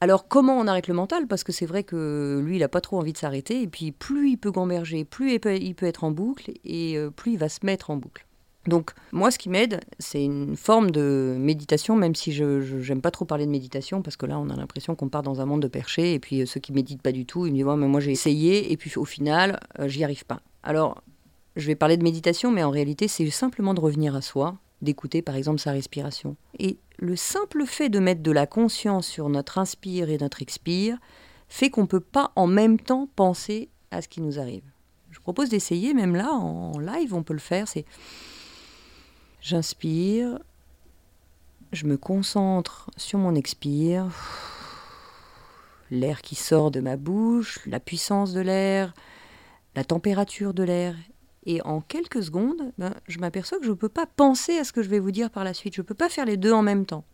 Alors 0.00 0.26
comment 0.26 0.58
on 0.58 0.66
arrête 0.66 0.88
le 0.88 0.94
mental? 0.94 1.28
Parce 1.28 1.44
que 1.44 1.52
c'est 1.52 1.66
vrai 1.66 1.84
que 1.84 2.42
lui, 2.44 2.56
il 2.56 2.58
n'a 2.58 2.68
pas 2.68 2.80
trop 2.80 2.98
envie 2.98 3.12
de 3.12 3.18
s'arrêter. 3.18 3.62
Et 3.62 3.68
puis 3.68 3.92
plus 3.92 4.30
il 4.30 4.38
peut 4.38 4.50
gamberger, 4.50 5.04
plus 5.04 5.34
il 5.34 5.38
peut, 5.38 5.86
être 5.86 6.02
en 6.02 6.10
boucle 6.10 6.50
et 6.64 6.98
euh, 6.98 7.10
plus 7.10 7.34
il 7.34 7.38
va 7.38 7.48
se 7.48 7.64
mettre 7.64 7.90
en 7.90 7.96
boucle. 7.96 8.26
Donc 8.66 8.90
moi, 9.12 9.30
ce 9.30 9.38
qui 9.38 9.48
m'aide, 9.48 9.80
c'est 10.00 10.24
une 10.24 10.56
forme 10.56 10.90
de 10.90 11.36
méditation, 11.38 11.94
même 11.94 12.16
si 12.16 12.32
je 12.32 12.88
n'aime 12.88 13.00
pas 13.00 13.12
trop 13.12 13.24
parler 13.24 13.46
de 13.46 13.52
méditation, 13.52 14.02
parce 14.02 14.16
que 14.16 14.26
là, 14.26 14.40
on 14.40 14.50
a 14.50 14.56
l'impression 14.56 14.96
qu'on 14.96 15.08
part 15.08 15.22
dans 15.22 15.40
un 15.40 15.46
monde 15.46 15.62
de 15.62 15.68
perchés, 15.68 16.14
et 16.14 16.18
puis 16.18 16.42
euh, 16.42 16.46
ceux 16.46 16.58
qui 16.58 16.72
méditent 16.72 17.02
pas 17.02 17.12
du 17.12 17.24
tout, 17.24 17.46
ils 17.46 17.52
me 17.52 17.56
disent 17.56 17.66
mais 17.66 17.86
moi 17.86 18.00
j'ai 18.00 18.10
essayé, 18.10 18.72
et 18.72 18.76
puis 18.76 18.90
au 18.96 19.04
final, 19.04 19.60
euh, 19.78 19.86
j'y 19.86 20.02
arrive 20.02 20.26
pas. 20.26 20.40
Alors 20.64 21.00
je 21.56 21.66
vais 21.66 21.74
parler 21.74 21.96
de 21.96 22.02
méditation, 22.02 22.50
mais 22.52 22.62
en 22.62 22.70
réalité, 22.70 23.08
c'est 23.08 23.28
simplement 23.30 23.74
de 23.74 23.80
revenir 23.80 24.14
à 24.14 24.20
soi, 24.20 24.58
d'écouter 24.82 25.22
par 25.22 25.36
exemple 25.36 25.58
sa 25.58 25.72
respiration. 25.72 26.36
Et 26.58 26.78
le 26.98 27.16
simple 27.16 27.64
fait 27.66 27.88
de 27.88 27.98
mettre 27.98 28.22
de 28.22 28.30
la 28.30 28.46
conscience 28.46 29.06
sur 29.06 29.28
notre 29.28 29.58
inspire 29.58 30.10
et 30.10 30.18
notre 30.18 30.42
expire 30.42 30.98
fait 31.48 31.70
qu'on 31.70 31.82
ne 31.82 31.86
peut 31.86 32.00
pas 32.00 32.32
en 32.36 32.46
même 32.46 32.78
temps 32.78 33.08
penser 33.16 33.70
à 33.90 34.02
ce 34.02 34.08
qui 34.08 34.20
nous 34.20 34.38
arrive. 34.38 34.64
Je 35.10 35.20
propose 35.20 35.48
d'essayer, 35.48 35.94
même 35.94 36.14
là, 36.14 36.30
en 36.32 36.78
live, 36.78 37.14
on 37.14 37.22
peut 37.22 37.32
le 37.32 37.38
faire. 37.38 37.68
C'est 37.68 37.86
j'inspire, 39.40 40.38
je 41.72 41.86
me 41.86 41.96
concentre 41.96 42.90
sur 42.96 43.18
mon 43.18 43.34
expire, 43.34 44.08
l'air 45.90 46.20
qui 46.20 46.34
sort 46.34 46.70
de 46.70 46.80
ma 46.80 46.96
bouche, 46.96 47.60
la 47.66 47.80
puissance 47.80 48.32
de 48.32 48.40
l'air, 48.40 48.92
la 49.74 49.84
température 49.84 50.52
de 50.52 50.64
l'air, 50.64 50.96
et 51.46 51.62
en 51.62 51.80
quelques 51.80 52.24
secondes, 52.24 52.72
ben, 52.76 52.94
je 53.06 53.18
m'aperçois 53.20 53.58
que 53.58 53.64
je 53.64 53.70
ne 53.70 53.76
peux 53.76 53.88
pas 53.88 54.06
penser 54.06 54.58
à 54.58 54.64
ce 54.64 54.72
que 54.72 54.82
je 54.82 54.88
vais 54.88 54.98
vous 54.98 55.12
dire 55.12 55.30
par 55.30 55.44
la 55.44 55.54
suite. 55.54 55.74
Je 55.74 55.80
ne 55.80 55.86
peux 55.86 55.94
pas 55.94 56.08
faire 56.08 56.24
les 56.24 56.36
deux 56.36 56.52
en 56.52 56.62
même 56.62 56.84
temps. 56.84 57.04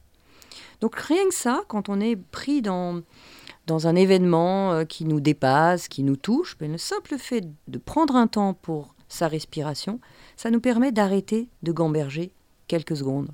Donc 0.80 0.96
rien 0.96 1.28
que 1.28 1.34
ça, 1.34 1.62
quand 1.68 1.88
on 1.88 2.00
est 2.00 2.16
pris 2.16 2.62
dans, 2.62 3.02
dans 3.66 3.86
un 3.86 3.94
événement 3.94 4.72
euh, 4.72 4.84
qui 4.84 5.04
nous 5.04 5.20
dépasse, 5.20 5.86
qui 5.86 6.02
nous 6.02 6.16
touche, 6.16 6.56
ben, 6.58 6.72
le 6.72 6.78
simple 6.78 7.18
fait 7.18 7.46
de 7.68 7.78
prendre 7.78 8.16
un 8.16 8.26
temps 8.26 8.54
pour 8.54 8.94
sa 9.08 9.28
respiration, 9.28 10.00
ça 10.36 10.50
nous 10.50 10.60
permet 10.60 10.92
d'arrêter 10.92 11.48
de 11.62 11.72
gamberger 11.72 12.32
quelques 12.66 12.96
secondes. 12.96 13.28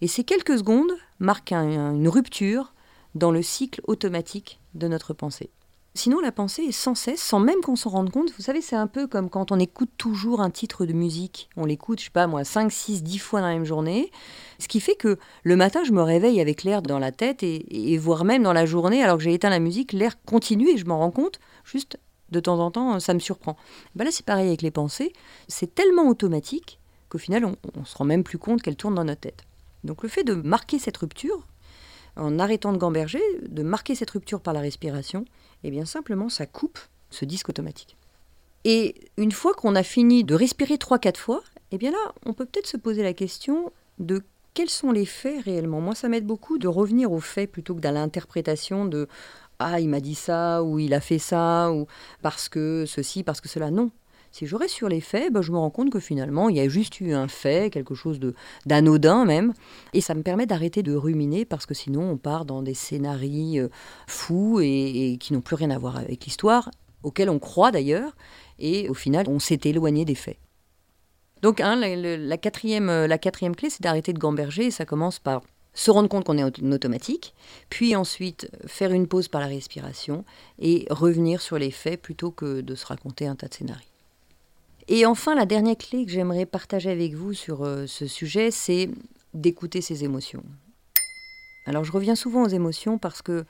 Et 0.00 0.08
ces 0.08 0.24
quelques 0.24 0.58
secondes 0.58 0.90
marquent 1.18 1.52
une 1.52 2.08
rupture 2.08 2.72
dans 3.14 3.30
le 3.30 3.42
cycle 3.42 3.82
automatique 3.86 4.60
de 4.74 4.88
notre 4.88 5.12
pensée. 5.12 5.50
Sinon, 5.98 6.20
la 6.20 6.30
pensée 6.30 6.62
est 6.62 6.70
sans 6.70 6.94
cesse, 6.94 7.20
sans 7.20 7.40
même 7.40 7.60
qu'on 7.60 7.74
s'en 7.74 7.90
rende 7.90 8.12
compte. 8.12 8.30
Vous 8.36 8.42
savez, 8.44 8.60
c'est 8.60 8.76
un 8.76 8.86
peu 8.86 9.08
comme 9.08 9.28
quand 9.28 9.50
on 9.50 9.58
écoute 9.58 9.90
toujours 9.98 10.40
un 10.40 10.48
titre 10.48 10.86
de 10.86 10.92
musique. 10.92 11.50
On 11.56 11.64
l'écoute, 11.64 11.98
je 11.98 12.04
sais 12.04 12.10
pas 12.12 12.28
moi, 12.28 12.44
5, 12.44 12.70
6, 12.70 13.02
10 13.02 13.18
fois 13.18 13.40
dans 13.40 13.48
la 13.48 13.54
même 13.54 13.64
journée. 13.64 14.12
Ce 14.60 14.68
qui 14.68 14.78
fait 14.78 14.94
que 14.94 15.18
le 15.42 15.56
matin, 15.56 15.82
je 15.82 15.90
me 15.90 16.00
réveille 16.00 16.40
avec 16.40 16.62
l'air 16.62 16.82
dans 16.82 17.00
la 17.00 17.10
tête 17.10 17.42
et, 17.42 17.98
voire 17.98 18.24
même 18.24 18.44
dans 18.44 18.52
la 18.52 18.64
journée, 18.64 19.02
alors 19.02 19.16
que 19.16 19.24
j'ai 19.24 19.34
éteint 19.34 19.50
la 19.50 19.58
musique, 19.58 19.92
l'air 19.92 20.22
continue 20.22 20.70
et 20.70 20.76
je 20.76 20.84
m'en 20.84 21.00
rends 21.00 21.10
compte 21.10 21.40
juste 21.64 21.98
de 22.30 22.38
temps 22.38 22.60
en 22.60 22.70
temps, 22.70 23.00
ça 23.00 23.12
me 23.12 23.18
surprend. 23.18 23.56
Ben 23.96 24.04
là, 24.04 24.12
c'est 24.12 24.24
pareil 24.24 24.46
avec 24.46 24.62
les 24.62 24.70
pensées. 24.70 25.12
C'est 25.48 25.74
tellement 25.74 26.06
automatique 26.06 26.78
qu'au 27.08 27.18
final, 27.18 27.44
on 27.44 27.56
ne 27.80 27.84
se 27.84 27.96
rend 27.96 28.04
même 28.04 28.22
plus 28.22 28.38
compte 28.38 28.62
qu'elles 28.62 28.76
tournent 28.76 28.94
dans 28.94 29.02
notre 29.02 29.22
tête. 29.22 29.42
Donc 29.82 30.04
le 30.04 30.08
fait 30.08 30.22
de 30.22 30.34
marquer 30.34 30.78
cette 30.78 30.96
rupture, 30.96 31.44
en 32.18 32.38
arrêtant 32.38 32.72
de 32.72 32.78
gamberger, 32.78 33.22
de 33.48 33.62
marquer 33.62 33.94
cette 33.94 34.10
rupture 34.10 34.40
par 34.40 34.54
la 34.54 34.60
respiration, 34.60 35.24
eh 35.64 35.70
bien 35.70 35.84
simplement 35.84 36.28
ça 36.28 36.46
coupe 36.46 36.78
ce 37.10 37.24
disque 37.24 37.48
automatique. 37.48 37.96
Et 38.64 38.94
une 39.16 39.32
fois 39.32 39.54
qu'on 39.54 39.74
a 39.74 39.82
fini 39.82 40.24
de 40.24 40.34
respirer 40.34 40.74
3-4 40.74 41.16
fois, 41.16 41.42
eh 41.70 41.78
bien 41.78 41.90
là, 41.90 42.12
on 42.26 42.34
peut 42.34 42.44
peut-être 42.44 42.66
se 42.66 42.76
poser 42.76 43.02
la 43.02 43.12
question 43.12 43.72
de 43.98 44.22
quels 44.54 44.70
sont 44.70 44.90
les 44.90 45.06
faits 45.06 45.44
réellement. 45.44 45.80
Moi, 45.80 45.94
ça 45.94 46.08
m'aide 46.08 46.26
beaucoup 46.26 46.58
de 46.58 46.66
revenir 46.66 47.12
aux 47.12 47.20
faits 47.20 47.50
plutôt 47.50 47.74
que 47.74 47.80
dans 47.80 47.94
l'interprétation 47.94 48.84
de 48.84 49.08
ah, 49.60 49.80
il 49.80 49.88
m'a 49.88 50.00
dit 50.00 50.14
ça, 50.14 50.62
ou 50.62 50.78
il 50.78 50.94
a 50.94 51.00
fait 51.00 51.18
ça, 51.18 51.72
ou 51.72 51.86
parce 52.22 52.48
que 52.48 52.84
ceci, 52.86 53.24
parce 53.24 53.40
que 53.40 53.48
cela. 53.48 53.70
Non, 53.70 53.90
si 54.38 54.46
je 54.46 54.54
reste 54.54 54.74
sur 54.74 54.88
les 54.88 55.00
faits, 55.00 55.32
ben, 55.32 55.42
je 55.42 55.50
me 55.50 55.58
rends 55.58 55.70
compte 55.70 55.90
que 55.90 55.98
finalement, 55.98 56.48
il 56.48 56.56
y 56.56 56.60
a 56.60 56.68
juste 56.68 57.00
eu 57.00 57.12
un 57.12 57.26
fait, 57.26 57.70
quelque 57.72 57.96
chose 57.96 58.20
d'anodin 58.66 59.24
même, 59.24 59.52
et 59.94 60.00
ça 60.00 60.14
me 60.14 60.22
permet 60.22 60.46
d'arrêter 60.46 60.84
de 60.84 60.94
ruminer 60.94 61.44
parce 61.44 61.66
que 61.66 61.74
sinon 61.74 62.08
on 62.08 62.16
part 62.16 62.44
dans 62.44 62.62
des 62.62 62.74
scénarios 62.74 63.64
euh, 63.64 63.68
fous 64.06 64.60
et, 64.62 65.16
qui 65.18 65.32
n'ont 65.32 65.40
plus 65.40 65.56
rien 65.56 65.70
à 65.70 65.78
voir 65.78 65.96
avec 65.96 66.24
l'histoire, 66.24 66.70
auxquels 67.02 67.30
on 67.30 67.40
croit 67.40 67.72
d'ailleurs, 67.72 68.14
et 68.60 68.88
au 68.88 68.94
final, 68.94 69.26
on 69.28 69.40
s'est 69.40 69.60
éloigné 69.64 70.04
des 70.04 70.14
faits. 70.14 70.38
Donc, 71.42 71.60
hein, 71.60 71.74
la, 71.74 72.36
quatrième, 72.36 72.90
euh, 72.90 73.06
la 73.08 73.18
quatrième 73.18 73.56
clé, 73.56 73.70
c'est 73.70 73.82
d'arrêter 73.82 74.12
de 74.12 74.18
gamberger, 74.20 74.70
ça 74.70 74.84
commence 74.84 75.18
par 75.18 75.42
se 75.74 75.90
rendre 75.90 76.08
compte 76.08 76.24
qu'on 76.24 76.38
est 76.38 76.44
en 76.44 76.72
automatique, 76.72 77.34
puis 77.70 77.96
ensuite 77.96 78.48
faire 78.66 78.92
une 78.92 79.08
pause 79.08 79.26
par 79.26 79.40
la 79.40 79.48
respiration 79.48 80.24
et 80.60 80.86
revenir 80.90 81.40
sur 81.40 81.58
les 81.58 81.72
faits 81.72 82.00
plutôt 82.00 82.30
que 82.30 82.60
de 82.60 82.74
se 82.76 82.86
raconter 82.86 83.26
un 83.26 83.34
tas 83.34 83.48
de 83.48 83.54
scénarios. 83.54 83.87
Et 84.90 85.04
enfin, 85.04 85.34
la 85.34 85.44
dernière 85.44 85.76
clé 85.76 86.06
que 86.06 86.10
j'aimerais 86.10 86.46
partager 86.46 86.90
avec 86.90 87.12
vous 87.12 87.34
sur 87.34 87.62
euh, 87.62 87.86
ce 87.86 88.06
sujet, 88.06 88.50
c'est 88.50 88.88
d'écouter 89.34 89.82
ses 89.82 90.02
émotions. 90.02 90.42
Alors 91.66 91.84
je 91.84 91.92
reviens 91.92 92.14
souvent 92.14 92.44
aux 92.44 92.48
émotions 92.48 92.96
parce 92.96 93.20
que 93.20 93.44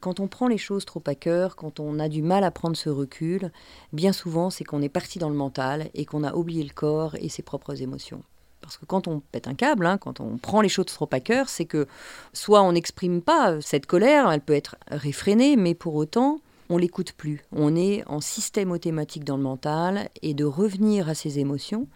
quand 0.00 0.18
on 0.18 0.26
prend 0.26 0.48
les 0.48 0.58
choses 0.58 0.84
trop 0.84 1.02
à 1.06 1.14
cœur, 1.14 1.54
quand 1.54 1.78
on 1.78 2.00
a 2.00 2.08
du 2.08 2.22
mal 2.22 2.42
à 2.42 2.50
prendre 2.50 2.76
ce 2.76 2.88
recul, 2.88 3.52
bien 3.92 4.12
souvent 4.12 4.50
c'est 4.50 4.64
qu'on 4.64 4.82
est 4.82 4.88
parti 4.88 5.20
dans 5.20 5.28
le 5.28 5.36
mental 5.36 5.88
et 5.94 6.04
qu'on 6.04 6.24
a 6.24 6.34
oublié 6.34 6.64
le 6.64 6.74
corps 6.74 7.14
et 7.20 7.28
ses 7.28 7.42
propres 7.42 7.80
émotions. 7.80 8.24
Parce 8.60 8.76
que 8.76 8.86
quand 8.86 9.06
on 9.06 9.20
pète 9.20 9.46
un 9.46 9.54
câble, 9.54 9.86
hein, 9.86 9.98
quand 9.98 10.18
on 10.18 10.38
prend 10.38 10.60
les 10.60 10.68
choses 10.68 10.86
trop 10.86 11.08
à 11.12 11.20
cœur, 11.20 11.48
c'est 11.48 11.66
que 11.66 11.86
soit 12.32 12.62
on 12.62 12.72
n'exprime 12.72 13.22
pas 13.22 13.60
cette 13.60 13.86
colère, 13.86 14.28
elle 14.32 14.40
peut 14.40 14.54
être 14.54 14.74
réfrénée, 14.88 15.54
mais 15.54 15.74
pour 15.76 15.94
autant, 15.94 16.40
on 16.70 16.78
l'écoute 16.78 17.12
plus. 17.12 17.42
On 17.52 17.76
est 17.76 18.04
en 18.06 18.20
système 18.20 18.70
automatique 18.70 19.24
dans 19.24 19.36
le 19.36 19.42
mental 19.42 20.08
et 20.22 20.34
de 20.34 20.44
revenir 20.44 21.08
à 21.08 21.14
ses 21.14 21.38
émotions, 21.38 21.86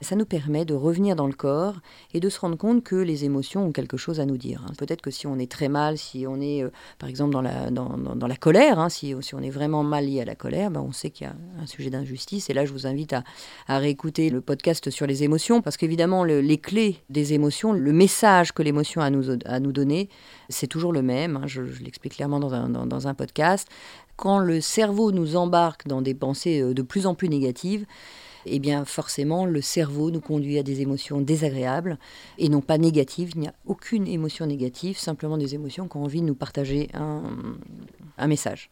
ça 0.00 0.16
nous 0.16 0.26
permet 0.26 0.64
de 0.64 0.74
revenir 0.74 1.16
dans 1.16 1.26
le 1.26 1.32
corps 1.32 1.76
et 2.14 2.20
de 2.20 2.28
se 2.28 2.38
rendre 2.38 2.56
compte 2.56 2.84
que 2.84 2.96
les 2.96 3.24
émotions 3.24 3.66
ont 3.66 3.72
quelque 3.72 3.96
chose 3.96 4.20
à 4.20 4.26
nous 4.26 4.36
dire. 4.36 4.64
Hein. 4.64 4.72
Peut-être 4.78 5.02
que 5.02 5.10
si 5.10 5.26
on 5.26 5.38
est 5.38 5.50
très 5.50 5.68
mal, 5.68 5.98
si 5.98 6.26
on 6.28 6.40
est 6.40 6.62
euh, 6.62 6.70
par 6.98 7.08
exemple 7.08 7.32
dans 7.32 7.42
la, 7.42 7.70
dans, 7.70 7.96
la 8.28 8.36
colère, 8.36 8.78
hein, 8.78 8.88
si, 8.88 9.14
si, 9.20 9.34
on 9.34 9.40
est 9.40 9.50
vraiment 9.50 9.82
mal 9.82 10.06
lié 10.06 10.20
à 10.20 10.24
la 10.24 10.34
colère, 10.34 10.70
ben 10.70 10.80
on 10.80 10.92
sait 10.92 11.10
qu'il 11.10 11.26
y 11.26 11.30
a 11.30 11.34
un 11.60 11.66
sujet 11.66 11.90
d'injustice. 11.90 12.50
Et 12.50 12.54
là, 12.54 12.64
je 12.64 12.72
vous 12.72 12.86
invite 12.86 13.14
à, 13.14 13.24
réécouter 13.68 14.30
le 14.30 14.40
podcast 14.40 14.90
sur 14.90 15.06
les 15.06 15.24
émotions 15.24 15.62
parce 15.62 15.76
qu'évidemment, 15.76 16.24
les 16.24 16.58
clés 16.58 16.98
des 17.10 17.32
émotions, 17.32 17.72
le 17.72 17.92
message 17.92 18.52
que 18.52 18.62
l'émotion 18.62 19.00
a 19.00 19.06
à 19.06 19.10
nous, 19.10 19.30
à 19.46 19.60
nous 19.60 19.72
donner, 19.72 20.08
c'est 20.48 20.66
toujours 20.66 20.92
le 20.92 21.02
même. 21.02 21.36
Hein. 21.36 21.46
je, 21.46 21.62
l'explique 21.62 22.14
clairement 22.14 22.40
dans 22.40 22.68
dans 22.68 23.08
un 23.08 23.14
podcast 23.14 23.68
quand 24.18 24.40
le 24.40 24.60
cerveau 24.60 25.12
nous 25.12 25.36
embarque 25.36 25.86
dans 25.86 26.02
des 26.02 26.12
pensées 26.12 26.60
euh, 26.60 26.74
de 26.74 26.82
plus 26.82 27.06
en 27.06 27.14
plus 27.14 27.28
négatives, 27.28 27.86
eh 28.46 28.60
forcément 28.84 29.46
le 29.46 29.60
cerveau 29.60 30.10
nous 30.10 30.20
conduit 30.20 30.58
à 30.58 30.62
des 30.62 30.80
émotions 30.80 31.20
désagréables 31.20 31.98
et 32.36 32.48
non 32.48 32.60
pas 32.60 32.78
négatives. 32.78 33.30
Il 33.34 33.42
n'y 33.42 33.48
a 33.48 33.54
aucune 33.64 34.08
émotion 34.08 34.44
négative, 34.46 34.98
simplement 34.98 35.38
des 35.38 35.54
émotions 35.54 35.86
qui 35.86 35.96
ont 35.96 36.04
envie 36.04 36.20
de 36.20 36.26
nous 36.26 36.34
partager 36.34 36.88
un, 36.94 38.26
message. 38.26 38.70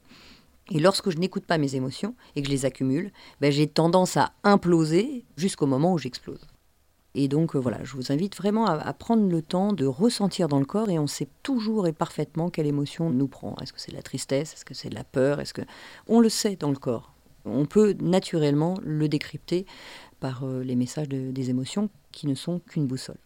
Et 0.72 0.80
lorsque 0.80 1.10
je 1.10 1.18
n'écoute 1.18 1.44
pas 1.44 1.58
mes 1.58 1.76
émotions 1.76 2.16
et 2.34 2.42
que 2.42 2.48
je 2.48 2.52
les 2.52 2.64
accumule, 2.64 3.12
ben, 3.40 3.52
j'ai 3.52 3.68
tendance 3.68 4.16
à 4.16 4.32
imploser 4.42 5.24
jusqu'au 5.36 5.66
moment 5.66 5.92
où 5.92 5.98
j'explose. 5.98 6.40
Et 7.18 7.28
donc 7.28 7.56
euh, 7.56 7.58
voilà, 7.58 7.78
je 7.82 7.96
vous 7.96 8.12
invite 8.12 8.36
vraiment 8.36 8.66
à, 8.66 8.92
prendre 8.92 9.26
le 9.26 9.40
temps 9.40 9.72
de 9.72 9.86
ressentir 9.86 10.48
dans 10.48 10.58
le 10.58 10.66
corps 10.66 10.90
et 10.90 10.98
on 10.98 11.06
sait 11.06 11.28
toujours 11.42 11.88
et 11.88 11.92
parfaitement 11.94 12.50
quelle 12.50 12.66
émotion 12.66 13.08
nous 13.08 13.26
prend. 13.26 13.56
Est-ce 13.62 13.72
que 13.72 13.80
c'est 13.80 13.90
de 13.90 13.96
la 13.96 14.02
tristesse 14.02 14.52
Est-ce 14.52 14.66
que 14.66 14.74
c'est 14.74 14.90
de 14.90 14.94
la 14.94 15.02
peur 15.02 15.40
Est-ce 15.40 15.54
que 15.54 15.62
on 16.08 16.20
le 16.20 16.28
sait 16.28 16.56
dans 16.56 16.68
le 16.68 16.76
corps 16.76 17.14
On 17.46 17.64
peut 17.64 17.96
naturellement 18.00 18.74
le 18.82 19.08
décrypter 19.08 19.64
par 20.20 20.44
euh, 20.44 20.62
les 20.62 20.76
messages 20.76 21.08
des 21.08 21.50
émotions 21.50 21.88
qui 22.12 22.26
ne 22.26 22.34
sont 22.34 22.58
qu'une 22.58 22.86
boussole. 22.86 23.16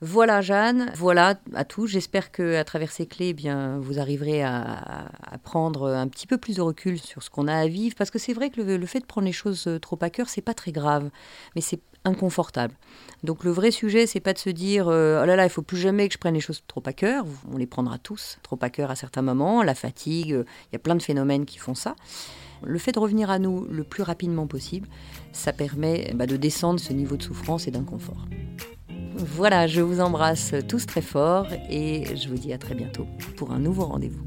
Voilà 0.00 0.40
Jeanne, 0.40 0.90
voilà 0.96 1.38
à 1.54 1.64
tout. 1.64 1.86
J'espère 1.86 2.32
que 2.32 2.56
à 2.56 2.64
travers 2.64 2.90
ces 2.90 3.06
clés, 3.06 3.28
eh 3.28 3.34
bien, 3.34 3.78
vous 3.78 4.00
arriverez 4.00 4.42
à, 4.42 5.12
prendre 5.44 5.86
un 5.86 6.08
petit 6.08 6.26
peu 6.26 6.38
plus 6.38 6.56
de 6.56 6.62
recul 6.62 6.98
sur 6.98 7.22
ce 7.22 7.30
qu'on 7.30 7.46
a 7.46 7.54
à 7.54 7.68
vivre, 7.68 7.94
parce 7.96 8.10
que 8.10 8.18
c'est 8.18 8.32
vrai 8.32 8.50
que 8.50 8.60
le, 8.60 8.86
fait 8.86 8.98
de 8.98 9.06
prendre 9.06 9.26
les 9.26 9.32
choses 9.32 9.68
euh, 9.68 9.78
trop 9.78 9.98
à 10.00 10.10
cœur, 10.10 10.28
c'est 10.28 10.40
pas 10.40 10.54
très 10.54 10.72
grave, 10.72 11.08
mais 11.54 11.60
c'est 11.60 11.80
inconfortable. 12.04 12.74
Donc 13.22 13.44
le 13.44 13.50
vrai 13.50 13.70
sujet, 13.70 14.06
c'est 14.06 14.20
pas 14.20 14.32
de 14.32 14.38
se 14.38 14.50
dire 14.50 14.88
euh, 14.88 15.20
oh 15.22 15.26
là 15.26 15.36
là, 15.36 15.44
il 15.44 15.50
faut 15.50 15.62
plus 15.62 15.78
jamais 15.78 16.08
que 16.08 16.14
je 16.14 16.18
prenne 16.18 16.34
les 16.34 16.40
choses 16.40 16.62
trop 16.66 16.82
à 16.86 16.92
cœur. 16.92 17.24
On 17.52 17.56
les 17.56 17.66
prendra 17.66 17.98
tous 17.98 18.38
trop 18.42 18.58
à 18.60 18.70
cœur 18.70 18.90
à 18.90 18.96
certains 18.96 19.22
moments, 19.22 19.62
la 19.62 19.74
fatigue, 19.74 20.28
il 20.30 20.72
y 20.72 20.76
a 20.76 20.80
plein 20.80 20.96
de 20.96 21.02
phénomènes 21.02 21.44
qui 21.44 21.58
font 21.58 21.74
ça. 21.74 21.94
Le 22.64 22.78
fait 22.78 22.92
de 22.92 22.98
revenir 22.98 23.30
à 23.30 23.38
nous 23.38 23.66
le 23.68 23.84
plus 23.84 24.02
rapidement 24.02 24.46
possible, 24.46 24.88
ça 25.32 25.52
permet 25.52 26.12
bah, 26.14 26.26
de 26.26 26.36
descendre 26.36 26.78
ce 26.78 26.92
niveau 26.92 27.16
de 27.16 27.22
souffrance 27.22 27.66
et 27.66 27.70
d'inconfort. 27.70 28.26
Voilà, 29.14 29.66
je 29.66 29.80
vous 29.80 30.00
embrasse 30.00 30.54
tous 30.68 30.86
très 30.86 31.02
fort 31.02 31.46
et 31.68 32.16
je 32.16 32.28
vous 32.28 32.36
dis 32.36 32.52
à 32.52 32.58
très 32.58 32.74
bientôt 32.74 33.06
pour 33.36 33.52
un 33.52 33.58
nouveau 33.58 33.84
rendez-vous. 33.84 34.24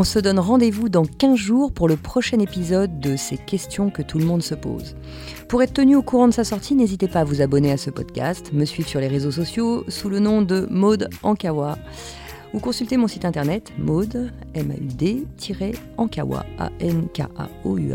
On 0.00 0.04
se 0.04 0.20
donne 0.20 0.38
rendez-vous 0.38 0.88
dans 0.88 1.04
15 1.04 1.34
jours 1.34 1.72
pour 1.72 1.88
le 1.88 1.96
prochain 1.96 2.38
épisode 2.38 3.00
de 3.00 3.16
ces 3.16 3.36
questions 3.36 3.90
que 3.90 4.00
tout 4.00 4.20
le 4.20 4.26
monde 4.26 4.44
se 4.44 4.54
pose. 4.54 4.94
Pour 5.48 5.60
être 5.60 5.72
tenu 5.72 5.96
au 5.96 6.02
courant 6.02 6.28
de 6.28 6.32
sa 6.32 6.44
sortie, 6.44 6.76
n'hésitez 6.76 7.08
pas 7.08 7.22
à 7.22 7.24
vous 7.24 7.40
abonner 7.40 7.72
à 7.72 7.76
ce 7.76 7.90
podcast, 7.90 8.52
me 8.52 8.64
suivre 8.64 8.88
sur 8.88 9.00
les 9.00 9.08
réseaux 9.08 9.32
sociaux 9.32 9.82
sous 9.88 10.08
le 10.08 10.20
nom 10.20 10.40
de 10.40 10.68
Maude 10.70 11.10
Ankawa 11.24 11.78
ou 12.54 12.60
consulter 12.60 12.96
mon 12.96 13.08
site 13.08 13.24
internet 13.24 13.72
maude, 13.76 14.32
m 14.54 14.70
a 14.70 14.76
u 14.76 14.86
d 14.86 15.26
ankawa 15.96 16.46
a 16.60 16.70
n 16.78 17.08
k 17.12 17.22
a 17.22 17.48
o 17.64 17.76
u 17.76 17.92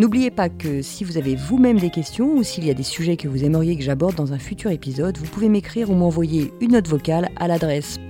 N'oubliez 0.00 0.32
pas 0.32 0.48
que 0.48 0.82
si 0.82 1.04
vous 1.04 1.18
avez 1.18 1.36
vous-même 1.36 1.78
des 1.78 1.90
questions 1.90 2.34
ou 2.34 2.42
s'il 2.42 2.66
y 2.66 2.70
a 2.70 2.74
des 2.74 2.82
sujets 2.82 3.16
que 3.16 3.28
vous 3.28 3.44
aimeriez 3.44 3.76
que 3.76 3.84
j'aborde 3.84 4.16
dans 4.16 4.32
un 4.32 4.40
futur 4.40 4.72
épisode, 4.72 5.18
vous 5.18 5.26
pouvez 5.26 5.48
m'écrire 5.48 5.88
ou 5.88 5.94
m'envoyer 5.94 6.52
une 6.60 6.72
note 6.72 6.88
vocale 6.88 7.28
à 7.36 7.46
l'adresse 7.46 8.00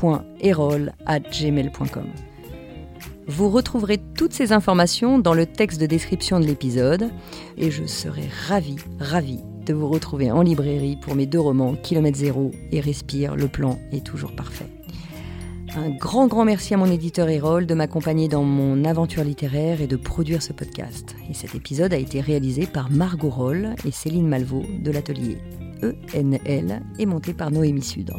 podcast.erol@gmail.com. 0.00 2.06
Vous 3.26 3.48
retrouverez 3.48 4.00
toutes 4.16 4.32
ces 4.32 4.52
informations 4.52 5.18
dans 5.18 5.34
le 5.34 5.46
texte 5.46 5.80
de 5.80 5.86
description 5.86 6.40
de 6.40 6.46
l'épisode 6.46 7.10
et 7.56 7.70
je 7.70 7.84
serai 7.84 8.28
ravie, 8.48 8.76
ravie 8.98 9.40
de 9.64 9.72
vous 9.72 9.88
retrouver 9.88 10.32
en 10.32 10.42
librairie 10.42 10.96
pour 10.96 11.14
mes 11.14 11.26
deux 11.26 11.38
romans 11.38 11.74
Kilomètre 11.74 12.18
Zéro 12.18 12.50
et 12.72 12.80
Respire, 12.80 13.36
le 13.36 13.46
plan 13.46 13.78
est 13.92 14.04
toujours 14.04 14.32
parfait. 14.32 14.66
Un 15.76 15.90
grand, 15.90 16.26
grand 16.26 16.44
merci 16.44 16.74
à 16.74 16.76
mon 16.76 16.90
éditeur 16.90 17.28
Erol 17.28 17.66
de 17.66 17.74
m'accompagner 17.74 18.26
dans 18.26 18.42
mon 18.42 18.84
aventure 18.84 19.22
littéraire 19.22 19.80
et 19.80 19.86
de 19.86 19.94
produire 19.94 20.42
ce 20.42 20.52
podcast. 20.52 21.14
Et 21.30 21.34
cet 21.34 21.54
épisode 21.54 21.94
a 21.94 21.98
été 21.98 22.20
réalisé 22.20 22.66
par 22.66 22.90
Margot 22.90 23.30
Roll 23.30 23.76
et 23.84 23.92
Céline 23.92 24.26
Malvaux 24.26 24.64
de 24.82 24.90
l'atelier 24.90 25.38
ENL 25.84 26.82
et 26.98 27.06
monté 27.06 27.32
par 27.32 27.52
Noémie 27.52 27.82
Sudre. 27.82 28.18